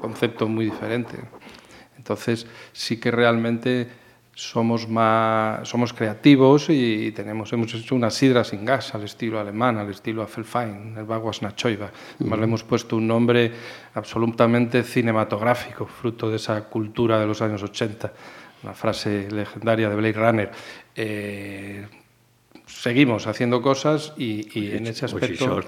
concepto 0.00 0.48
muy 0.48 0.66
diferente. 0.66 1.18
Entonces, 1.96 2.46
sí 2.72 2.98
que 2.98 3.10
realmente 3.10 3.88
somos 4.36 4.86
más 4.86 5.66
somos 5.66 5.94
creativos 5.94 6.66
y 6.68 7.10
tenemos 7.12 7.50
hemos 7.54 7.72
hecho 7.72 7.94
una 7.94 8.10
sidra 8.10 8.44
sin 8.44 8.66
gas 8.66 8.94
al 8.94 9.02
estilo 9.02 9.40
alemán, 9.40 9.78
al 9.78 9.88
estilo 9.88 10.22
Affelfein, 10.22 10.94
el 10.98 11.04
Baguas 11.04 11.40
Nachoiva. 11.40 11.90
Además, 12.20 12.38
le 12.38 12.44
hemos 12.44 12.62
puesto 12.62 12.96
un 12.98 13.08
nombre 13.08 13.50
absolutamente 13.94 14.82
cinematográfico, 14.82 15.86
fruto 15.86 16.28
de 16.28 16.36
esa 16.36 16.64
cultura 16.64 17.18
de 17.18 17.26
los 17.26 17.40
años 17.40 17.62
80, 17.62 18.12
una 18.62 18.74
frase 18.74 19.26
legendaria 19.30 19.88
de 19.88 19.96
Blade 19.96 20.12
Runner. 20.12 20.50
Eh, 20.94 21.86
seguimos 22.66 23.26
haciendo 23.26 23.62
cosas 23.62 24.12
y, 24.18 24.60
y 24.60 24.76
en 24.76 24.86
ese 24.86 25.06
aspecto 25.06 25.60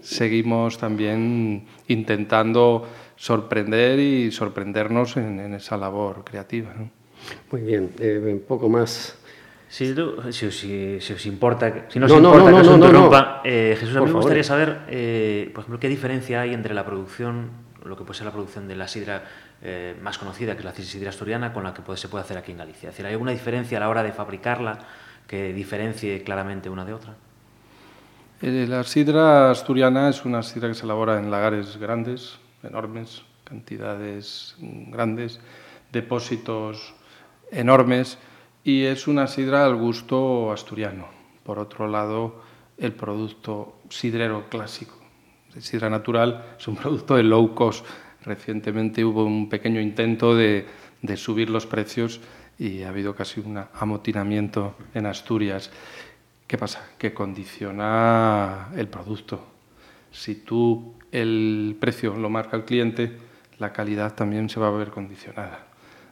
seguimos 0.00 0.78
también 0.78 1.66
intentando 1.88 2.86
sorprender 3.24 3.98
y 4.00 4.32
sorprendernos 4.32 5.18
en, 5.18 5.40
en 5.40 5.52
esa 5.52 5.76
labor 5.76 6.24
creativa. 6.24 6.72
¿no? 6.74 6.88
Muy 7.52 7.60
bien, 7.60 7.90
eh, 7.98 8.18
un 8.32 8.40
poco 8.48 8.70
más. 8.70 9.14
Si, 9.68 9.94
tú- 9.94 10.16
si, 10.32 10.46
os- 10.46 10.56
si- 10.58 10.98
si 11.02 11.12
os 11.12 11.26
importa, 11.26 11.84
si 11.90 11.98
no, 11.98 12.08
No, 12.08 12.16
importa 12.16 12.50
no, 12.50 12.56
que 12.56 12.60
os 12.62 12.66
no, 12.66 12.76
no, 12.78 12.86
interrumpa, 12.86 13.42
eh, 13.44 13.76
Jesús, 13.78 13.94
a 13.94 14.00
mí 14.00 14.06
me 14.06 14.12
gustaría 14.14 14.42
saber, 14.42 14.78
eh, 14.88 15.50
por 15.54 15.60
ejemplo, 15.60 15.78
qué 15.78 15.88
diferencia 15.90 16.40
hay 16.40 16.54
entre 16.54 16.72
la 16.72 16.86
producción, 16.86 17.50
lo 17.84 17.94
que 17.94 18.04
puede 18.04 18.16
ser 18.16 18.24
la 18.24 18.32
producción 18.32 18.66
de 18.66 18.76
la 18.76 18.88
sidra 18.88 19.22
eh, 19.62 19.94
más 20.02 20.16
conocida, 20.16 20.54
que 20.54 20.60
es 20.60 20.64
la 20.64 20.72
sidra 20.72 21.10
asturiana, 21.10 21.52
con 21.52 21.62
la 21.62 21.74
que 21.74 21.82
puede- 21.82 21.98
se 21.98 22.08
puede 22.08 22.24
hacer 22.24 22.38
aquí 22.38 22.52
en 22.52 22.58
Galicia. 22.58 22.88
Es 22.88 22.94
decir, 22.94 23.04
¿hay 23.04 23.12
alguna 23.12 23.32
diferencia 23.32 23.76
a 23.76 23.80
la 23.80 23.90
hora 23.90 24.02
de 24.02 24.12
fabricarla 24.12 24.78
que 25.26 25.52
diferencie 25.52 26.22
claramente 26.22 26.70
una 26.70 26.86
de 26.86 26.94
otra? 26.94 27.14
Eh, 28.40 28.64
la 28.66 28.82
sidra 28.84 29.50
asturiana 29.50 30.08
es 30.08 30.24
una 30.24 30.42
sidra 30.42 30.68
que 30.68 30.74
se 30.74 30.84
elabora 30.86 31.18
en 31.18 31.30
lagares 31.30 31.76
grandes, 31.76 32.38
enormes, 32.62 33.22
cantidades 33.44 34.56
grandes, 34.58 35.40
depósitos 35.92 36.94
enormes 37.50 38.18
y 38.62 38.84
es 38.84 39.08
una 39.08 39.26
sidra 39.26 39.64
al 39.64 39.76
gusto 39.76 40.52
asturiano. 40.52 41.08
Por 41.44 41.58
otro 41.58 41.88
lado, 41.88 42.42
el 42.78 42.92
producto 42.92 43.80
sidrero 43.88 44.48
clásico 44.48 45.00
de 45.54 45.60
sidra 45.60 45.90
natural 45.90 46.54
es 46.58 46.68
un 46.68 46.76
producto 46.76 47.16
de 47.16 47.24
low 47.24 47.54
cost. 47.54 47.84
Recientemente 48.24 49.04
hubo 49.04 49.24
un 49.24 49.48
pequeño 49.48 49.80
intento 49.80 50.34
de, 50.36 50.66
de 51.02 51.16
subir 51.16 51.50
los 51.50 51.66
precios 51.66 52.20
y 52.58 52.82
ha 52.82 52.90
habido 52.90 53.14
casi 53.14 53.40
un 53.40 53.58
amotinamiento 53.74 54.76
en 54.94 55.06
Asturias. 55.06 55.70
¿Qué 56.46 56.58
pasa? 56.58 56.90
Que 56.98 57.14
condiciona 57.14 58.68
el 58.76 58.88
producto. 58.88 59.46
Si 60.12 60.36
tú 60.36 60.94
el 61.12 61.76
precio 61.80 62.16
lo 62.16 62.30
marca 62.30 62.56
el 62.56 62.64
cliente, 62.64 63.12
la 63.58 63.72
calidad 63.72 64.14
también 64.14 64.48
se 64.48 64.60
va 64.60 64.68
a 64.68 64.70
ver 64.70 64.90
condicionada. 64.90 65.66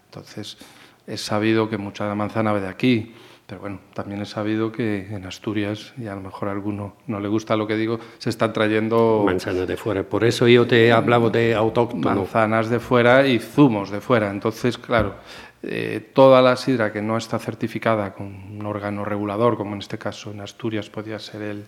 Entonces, 0.06 0.58
es 1.06 1.20
sabido 1.20 1.68
que 1.68 1.78
mucha 1.78 2.04
de 2.04 2.10
la 2.10 2.14
manzana 2.14 2.52
va 2.52 2.60
de 2.60 2.68
aquí, 2.68 3.14
pero 3.46 3.62
bueno, 3.62 3.80
también 3.94 4.20
es 4.20 4.28
sabido 4.28 4.70
que 4.70 5.06
en 5.10 5.24
Asturias, 5.24 5.94
y 5.96 6.06
a 6.06 6.14
lo 6.14 6.20
mejor 6.20 6.48
a 6.48 6.52
alguno 6.52 6.96
no 7.06 7.18
le 7.18 7.28
gusta 7.28 7.56
lo 7.56 7.66
que 7.66 7.76
digo, 7.76 7.98
se 8.18 8.28
están 8.28 8.52
trayendo 8.52 9.22
Manzana 9.24 9.64
de 9.64 9.76
fuera. 9.78 10.02
Por 10.02 10.24
eso 10.24 10.46
yo 10.46 10.66
te 10.66 10.92
hablaba 10.92 11.30
de 11.30 11.54
autóctono. 11.54 12.14
manzanas 12.14 12.68
de 12.68 12.78
fuera 12.78 13.26
y 13.26 13.38
zumos 13.38 13.90
de 13.90 14.02
fuera. 14.02 14.30
Entonces, 14.30 14.76
claro, 14.76 15.14
eh, 15.62 16.10
toda 16.12 16.42
la 16.42 16.56
sidra 16.56 16.92
que 16.92 17.00
no 17.00 17.16
está 17.16 17.38
certificada 17.38 18.12
con 18.12 18.26
un 18.26 18.66
órgano 18.66 19.02
regulador, 19.04 19.56
como 19.56 19.72
en 19.72 19.78
este 19.78 19.96
caso 19.96 20.30
en 20.30 20.42
Asturias 20.42 20.90
podía 20.90 21.18
ser 21.18 21.40
el, 21.40 21.64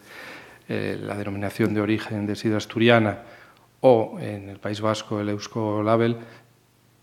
eh, 0.70 0.96
la 1.02 1.16
denominación 1.16 1.74
de 1.74 1.80
origen 1.80 2.26
de 2.28 2.36
sidra 2.36 2.58
asturiana, 2.58 3.22
o 3.80 4.18
en 4.20 4.48
el 4.48 4.60
País 4.60 4.80
Vasco 4.80 5.20
el 5.20 5.28
Eusko 5.28 5.82
Label, 5.82 6.16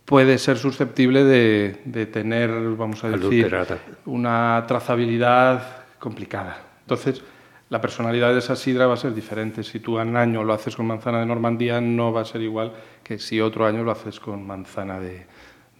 puede 0.06 0.38
ser 0.38 0.58
susceptible 0.58 1.25
de, 1.25 1.82
de 1.84 2.06
tener, 2.06 2.49
vamos 2.77 3.03
a 3.03 3.10
decir, 3.10 3.53
Adulterada. 3.53 3.77
una 4.06 4.63
trazabilidad 4.69 5.84
complicada. 5.99 6.62
Entonces, 6.80 7.21
la 7.69 7.82
personalidad 7.82 8.32
de 8.32 8.39
esa 8.39 8.56
sidra 8.56 8.88
va 8.88 8.93
a 8.93 8.97
ser 8.97 9.13
diferente. 9.13 9.63
Si 9.63 9.82
tú 9.82 9.99
un 9.99 10.15
año 10.15 10.45
lo 10.45 10.53
haces 10.53 10.73
con 10.73 10.88
manzana 10.88 11.19
de 11.19 11.25
Normandía, 11.25 11.82
no 11.82 12.13
va 12.13 12.21
a 12.21 12.25
ser 12.25 12.41
igual 12.43 12.71
que 13.03 13.19
si 13.19 13.41
otro 13.41 13.65
año 13.65 13.84
lo 13.84 13.91
haces 13.91 14.21
con 14.21 14.47
manzana 14.47 15.01
de, 15.01 15.25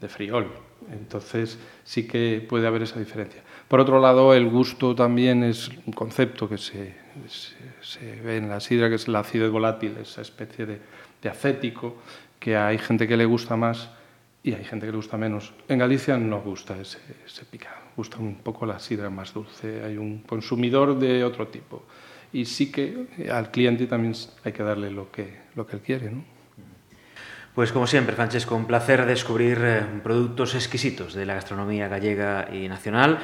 de 0.02 0.10
Friol. 0.10 0.48
Entonces, 0.92 1.58
sí 1.86 2.06
que 2.06 2.46
puede 2.50 2.68
haber 2.68 2.82
esa 2.82 3.00
diferencia. 3.00 3.42
Por 3.70 3.80
otro 3.80 4.02
lado, 4.02 4.34
el 4.34 4.50
gusto 4.50 4.94
también 4.94 5.46
es 5.46 5.70
un 5.86 5.94
concepto 5.94 6.50
que 6.50 6.58
se, 6.58 7.07
se, 7.28 8.22
ve 8.22 8.38
en 8.38 8.50
la 8.50 8.60
sidra, 8.60 8.90
que 8.90 8.96
es 8.96 9.08
el 9.08 9.16
ácido 9.16 9.52
volátil, 9.52 9.96
esa 10.02 10.22
especie 10.22 10.66
de, 10.66 10.80
de 11.22 11.30
acético, 11.30 11.98
que 12.40 12.56
hay 12.56 12.78
gente 12.78 13.08
que 13.08 13.18
le 13.18 13.26
gusta 13.26 13.56
más 13.56 13.90
y 14.44 14.54
hay 14.54 14.64
gente 14.64 14.86
que 14.86 14.92
le 14.92 14.98
gusta 14.98 15.18
menos. 15.18 15.54
En 15.68 15.80
Galicia 15.80 16.18
no 16.18 16.42
gusta 16.42 16.78
ese, 16.80 17.00
picado, 17.52 17.78
gusta 17.96 18.18
un 18.18 18.36
poco 18.36 18.66
la 18.66 18.80
sidra 18.80 19.10
más 19.10 19.34
dulce, 19.34 19.84
hay 19.84 19.98
un 19.98 20.20
consumidor 20.20 20.98
de 20.98 21.24
otro 21.24 21.48
tipo. 21.48 21.84
Y 22.32 22.46
sí 22.46 22.72
que 22.72 23.30
al 23.32 23.52
cliente 23.52 23.88
también 23.88 24.14
hay 24.44 24.52
que 24.52 24.64
darle 24.64 24.92
lo 24.92 25.12
que, 25.12 25.42
lo 25.56 25.66
que 25.66 25.76
él 25.78 25.82
quiere. 25.82 26.12
¿no? 26.12 26.24
Pues 27.58 27.72
como 27.72 27.88
siempre, 27.88 28.16
Francesco, 28.16 28.56
un 28.56 28.68
placer 28.68 29.06
descubrir 29.06 29.58
eh, 29.62 29.82
productos 30.04 30.54
exquisitos 30.54 31.14
de 31.14 31.26
la 31.26 31.34
gastronomía 31.34 31.88
gallega 31.88 32.50
y 32.54 32.68
nacional. 32.68 33.20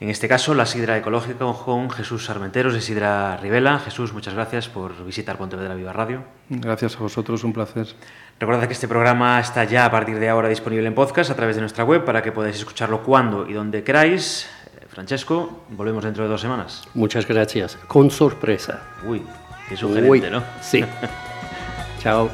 En 0.00 0.08
este 0.08 0.28
caso, 0.28 0.54
la 0.54 0.64
sidra 0.64 0.96
ecológica 0.96 1.44
con 1.62 1.90
Jesús 1.90 2.24
Sarmenteros 2.24 2.72
de 2.72 2.80
Sidra 2.80 3.36
Rivela. 3.36 3.78
Jesús, 3.80 4.14
muchas 4.14 4.32
gracias 4.32 4.66
por 4.70 5.04
visitar 5.04 5.36
Pontevedra 5.36 5.74
Viva 5.74 5.92
Radio. 5.92 6.24
Gracias 6.48 6.96
a 6.96 7.00
vosotros, 7.00 7.44
un 7.44 7.52
placer. 7.52 7.86
Recuerda 8.38 8.66
que 8.66 8.72
este 8.72 8.88
programa 8.88 9.38
está 9.38 9.64
ya 9.64 9.84
a 9.84 9.90
partir 9.90 10.18
de 10.18 10.30
ahora 10.30 10.48
disponible 10.48 10.86
en 10.86 10.94
podcast 10.94 11.30
a 11.30 11.36
través 11.36 11.56
de 11.56 11.60
nuestra 11.60 11.84
web 11.84 12.02
para 12.06 12.22
que 12.22 12.32
podáis 12.32 12.56
escucharlo 12.56 13.02
cuando 13.02 13.46
y 13.46 13.52
donde 13.52 13.84
queráis. 13.84 14.48
Eh, 14.80 14.86
Francesco, 14.88 15.64
volvemos 15.68 16.02
dentro 16.02 16.24
de 16.24 16.30
dos 16.30 16.40
semanas. 16.40 16.82
Muchas 16.94 17.28
gracias. 17.28 17.76
Con 17.86 18.10
sorpresa. 18.10 18.80
Uy, 19.06 19.22
qué 19.68 19.76
sugerente, 19.76 20.08
Uy, 20.08 20.30
¿no? 20.30 20.42
Sí. 20.62 20.82
Chao. 22.00 22.30